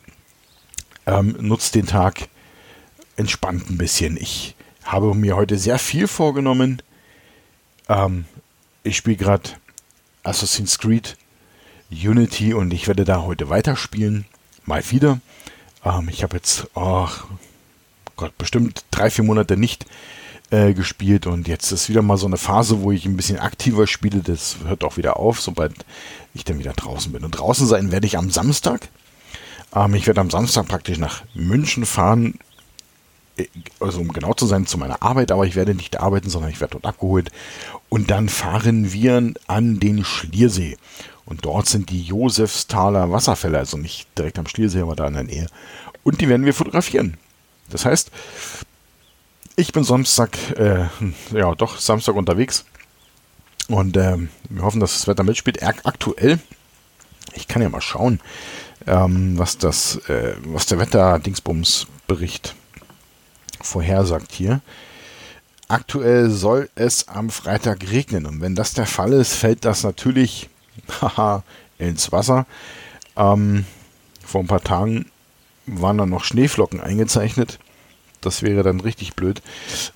ähm, 1.05 1.35
nutzt 1.41 1.75
den 1.75 1.85
Tag 1.85 2.29
entspannt 3.17 3.69
ein 3.69 3.77
bisschen. 3.77 4.17
Ich 4.17 4.55
habe 4.83 5.13
mir 5.13 5.35
heute 5.35 5.57
sehr 5.57 5.77
viel 5.77 6.07
vorgenommen. 6.07 6.81
Ähm, 7.89 8.25
ich 8.83 8.95
spiele 8.95 9.17
gerade 9.17 9.49
Assassin's 10.23 10.79
Creed 10.79 11.17
Unity 11.91 12.53
und 12.53 12.73
ich 12.73 12.87
werde 12.87 13.03
da 13.03 13.23
heute 13.23 13.49
weiterspielen. 13.49 14.25
Mal 14.65 14.89
wieder. 14.89 15.19
Ähm, 15.85 16.09
ich 16.09 16.23
habe 16.23 16.35
jetzt, 16.35 16.67
oh, 16.73 17.07
Gott, 18.17 18.37
bestimmt 18.37 18.83
drei, 18.91 19.09
vier 19.09 19.23
Monate 19.23 19.55
nicht 19.55 19.85
äh, 20.49 20.73
gespielt 20.73 21.27
und 21.27 21.47
jetzt 21.47 21.71
ist 21.71 21.89
wieder 21.89 22.01
mal 22.01 22.17
so 22.17 22.27
eine 22.27 22.37
Phase, 22.37 22.81
wo 22.81 22.91
ich 22.91 23.05
ein 23.05 23.17
bisschen 23.17 23.39
aktiver 23.39 23.87
spiele. 23.87 24.21
Das 24.21 24.57
hört 24.65 24.83
auch 24.83 24.97
wieder 24.97 25.17
auf, 25.17 25.41
sobald 25.41 25.73
ich 26.33 26.43
dann 26.43 26.59
wieder 26.59 26.73
draußen 26.73 27.11
bin. 27.11 27.23
Und 27.23 27.31
draußen 27.31 27.67
sein 27.67 27.91
werde 27.91 28.07
ich 28.07 28.17
am 28.17 28.31
Samstag. 28.31 28.89
Ähm, 29.73 29.93
ich 29.93 30.07
werde 30.07 30.21
am 30.21 30.31
Samstag 30.31 30.67
praktisch 30.67 30.97
nach 30.97 31.23
München 31.33 31.85
fahren, 31.85 32.39
also 33.79 33.99
um 33.99 34.09
genau 34.09 34.33
zu 34.33 34.45
sein, 34.45 34.65
zu 34.65 34.77
meiner 34.77 35.01
Arbeit, 35.01 35.31
aber 35.31 35.45
ich 35.45 35.55
werde 35.55 35.75
nicht 35.75 35.99
arbeiten, 35.99 36.29
sondern 36.29 36.51
ich 36.51 36.61
werde 36.61 36.73
dort 36.73 36.85
abgeholt. 36.85 37.31
Und 37.89 38.11
dann 38.11 38.29
fahren 38.29 38.93
wir 38.93 39.33
an 39.47 39.79
den 39.79 40.03
Schliersee. 40.03 40.77
Und 41.25 41.45
dort 41.45 41.67
sind 41.67 41.89
die 41.89 42.01
Josefsthaler 42.01 43.11
Wasserfälle, 43.11 43.57
also 43.57 43.77
nicht 43.77 44.07
direkt 44.17 44.37
am 44.39 44.47
Schliersee, 44.47 44.81
aber 44.81 44.95
da 44.95 45.07
in 45.07 45.15
der 45.15 45.23
Nähe. 45.23 45.47
Und 46.03 46.21
die 46.21 46.29
werden 46.29 46.45
wir 46.45 46.53
fotografieren. 46.53 47.17
Das 47.69 47.85
heißt, 47.85 48.11
ich 49.55 49.71
bin 49.71 49.83
Samstag, 49.83 50.37
äh, 50.57 50.85
ja 51.31 51.55
doch, 51.55 51.79
Samstag 51.79 52.15
unterwegs 52.15 52.65
und 53.67 53.97
ähm, 53.97 54.29
wir 54.49 54.63
hoffen, 54.63 54.79
dass 54.79 54.93
das 54.93 55.07
Wetter 55.07 55.23
mitspielt. 55.23 55.63
Aktuell, 55.63 56.39
ich 57.33 57.47
kann 57.47 57.61
ja 57.61 57.69
mal 57.69 57.81
schauen, 57.81 58.19
ähm, 58.85 59.37
was 59.37 59.57
das, 59.57 59.95
äh, 60.09 60.35
was 60.43 60.67
der 60.67 60.79
Wetter-Dingsbums-Bericht 60.79 62.53
vorhersagt 63.65 64.31
hier. 64.31 64.61
Aktuell 65.67 66.29
soll 66.29 66.69
es 66.75 67.07
am 67.07 67.29
Freitag 67.29 67.89
regnen 67.89 68.25
und 68.25 68.41
wenn 68.41 68.55
das 68.55 68.73
der 68.73 68.85
Fall 68.85 69.13
ist, 69.13 69.33
fällt 69.33 69.65
das 69.65 69.83
natürlich 69.83 70.49
ins 71.77 72.11
Wasser. 72.11 72.45
Ähm, 73.17 73.65
vor 74.23 74.41
ein 74.41 74.47
paar 74.47 74.63
Tagen 74.63 75.05
waren 75.65 75.97
dann 75.97 76.09
noch 76.09 76.23
Schneeflocken 76.23 76.81
eingezeichnet. 76.81 77.59
Das 78.21 78.41
wäre 78.41 78.63
dann 78.63 78.79
richtig 78.79 79.15
blöd. 79.15 79.41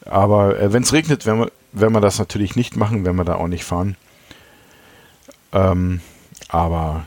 Aber 0.05 0.59
äh, 0.59 0.73
wenn 0.73 0.83
es 0.83 0.93
regnet, 0.93 1.25
werden 1.25 1.41
wir, 1.41 1.51
werden 1.71 1.93
wir 1.93 2.01
das 2.01 2.19
natürlich 2.19 2.55
nicht 2.55 2.75
machen, 2.75 3.05
werden 3.05 3.17
wir 3.17 3.25
da 3.25 3.35
auch 3.35 3.47
nicht 3.47 3.63
fahren. 3.63 3.95
Ähm, 5.51 6.01
aber 6.47 7.05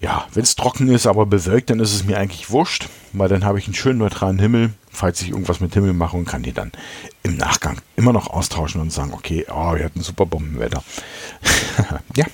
ja, 0.00 0.26
wenn 0.34 0.42
es 0.42 0.56
trocken 0.56 0.88
ist, 0.88 1.06
aber 1.06 1.26
bewölkt, 1.26 1.70
dann 1.70 1.80
ist 1.80 1.94
es 1.94 2.04
mir 2.04 2.18
eigentlich 2.18 2.50
wurscht, 2.50 2.88
weil 3.12 3.28
dann 3.28 3.44
habe 3.44 3.58
ich 3.58 3.66
einen 3.66 3.74
schönen 3.74 3.98
neutralen 3.98 4.38
Himmel, 4.38 4.72
falls 4.94 5.20
ich 5.22 5.30
irgendwas 5.30 5.60
mit 5.60 5.74
Himmel 5.74 5.92
mache 5.92 6.16
und 6.16 6.24
kann 6.24 6.42
die 6.42 6.52
dann 6.52 6.72
im 7.22 7.36
Nachgang 7.36 7.80
immer 7.96 8.12
noch 8.12 8.28
austauschen 8.28 8.80
und 8.80 8.92
sagen, 8.92 9.12
okay, 9.12 9.46
oh, 9.50 9.74
wir 9.74 9.84
hatten 9.84 10.02
super 10.02 10.26
Bombenwetter. 10.26 10.82
ja, 12.16 12.26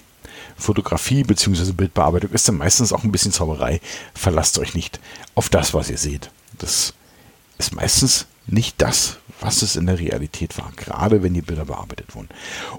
Fotografie 0.57 1.25
bzw. 1.25 1.73
Bildbearbeitung 1.73 2.31
ist 2.31 2.47
dann 2.47 2.59
meistens 2.59 2.93
auch 2.93 3.03
ein 3.03 3.13
bisschen 3.13 3.33
Zauberei. 3.33 3.81
Verlasst 4.15 4.59
euch 4.59 4.75
nicht 4.75 5.01
auf 5.35 5.49
das, 5.49 5.75
was 5.75 5.91
ihr 5.91 5.99
seht. 5.99 6.31
Das 6.59 6.95
ist 7.59 7.75
meistens 7.75 8.27
nicht 8.47 8.81
das, 8.81 9.19
was 9.41 9.63
es 9.63 9.77
in 9.77 9.87
der 9.87 9.99
Realität 9.99 10.59
war, 10.59 10.71
gerade 10.77 11.23
wenn 11.23 11.35
die 11.35 11.43
Bilder 11.43 11.65
bearbeitet 11.65 12.15
wurden. 12.15 12.29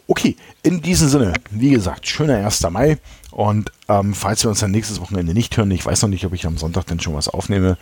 Okay, 0.07 0.35
in 0.63 0.81
diesem 0.81 1.09
Sinne, 1.09 1.33
wie 1.49 1.71
gesagt, 1.71 2.07
schöner 2.07 2.45
1. 2.45 2.61
Mai 2.69 2.99
und 3.31 3.71
ähm, 3.87 4.13
falls 4.13 4.43
wir 4.43 4.49
uns 4.49 4.59
dann 4.59 4.71
nächstes 4.71 5.01
Wochenende 5.01 5.33
nicht 5.33 5.55
hören, 5.57 5.71
ich 5.71 5.85
weiß 5.85 6.03
noch 6.03 6.09
nicht, 6.09 6.25
ob 6.25 6.33
ich 6.33 6.45
am 6.45 6.57
Sonntag 6.57 6.85
denn 6.85 6.99
schon 6.99 7.15
was 7.15 7.27
aufnehme, 7.27 7.77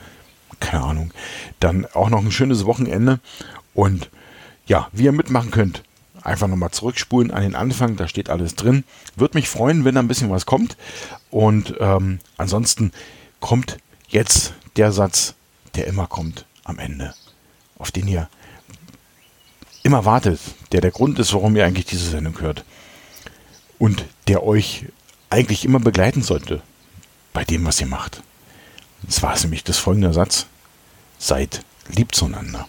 keine 0.59 0.83
Ahnung, 0.83 1.11
dann 1.59 1.85
auch 1.85 2.09
noch 2.09 2.23
ein 2.23 2.31
schönes 2.31 2.65
Wochenende 2.65 3.19
und 3.73 4.09
ja, 4.65 4.87
wie 4.91 5.05
ihr 5.05 5.11
mitmachen 5.11 5.51
könnt, 5.51 5.83
einfach 6.21 6.47
nochmal 6.47 6.71
zurückspulen 6.71 7.31
an 7.31 7.41
den 7.41 7.55
Anfang, 7.55 7.95
da 7.95 8.07
steht 8.07 8.29
alles 8.29 8.55
drin. 8.55 8.83
Würde 9.15 9.37
mich 9.37 9.49
freuen, 9.49 9.85
wenn 9.85 9.95
da 9.95 10.01
ein 10.01 10.07
bisschen 10.07 10.29
was 10.29 10.45
kommt 10.45 10.77
und 11.31 11.75
ähm, 11.79 12.19
ansonsten 12.37 12.91
kommt 13.39 13.77
jetzt 14.09 14.53
der 14.75 14.91
Satz, 14.91 15.35
der 15.75 15.87
immer 15.87 16.07
kommt 16.07 16.45
am 16.63 16.79
Ende, 16.79 17.13
auf 17.77 17.91
den 17.91 18.07
ihr 18.07 18.29
immer 19.83 20.05
wartet, 20.05 20.39
der 20.71 20.81
der 20.81 20.91
Grund 20.91 21.19
ist, 21.19 21.33
warum 21.33 21.55
ihr 21.55 21.65
eigentlich 21.65 21.85
diese 21.85 22.09
Sendung 22.09 22.39
hört. 22.41 22.63
Und 23.77 24.05
der 24.27 24.43
euch 24.43 24.85
eigentlich 25.29 25.63
immer 25.63 25.79
begleiten 25.79 26.21
sollte 26.21 26.61
bei 27.33 27.43
dem, 27.43 27.65
was 27.65 27.79
ihr 27.79 27.87
macht. 27.87 28.21
Das 29.03 29.21
war 29.23 29.39
nämlich 29.41 29.63
das 29.63 29.77
folgende 29.77 30.13
Satz. 30.13 30.45
Seid 31.17 31.63
lieb 31.87 32.13
zueinander. 32.13 32.67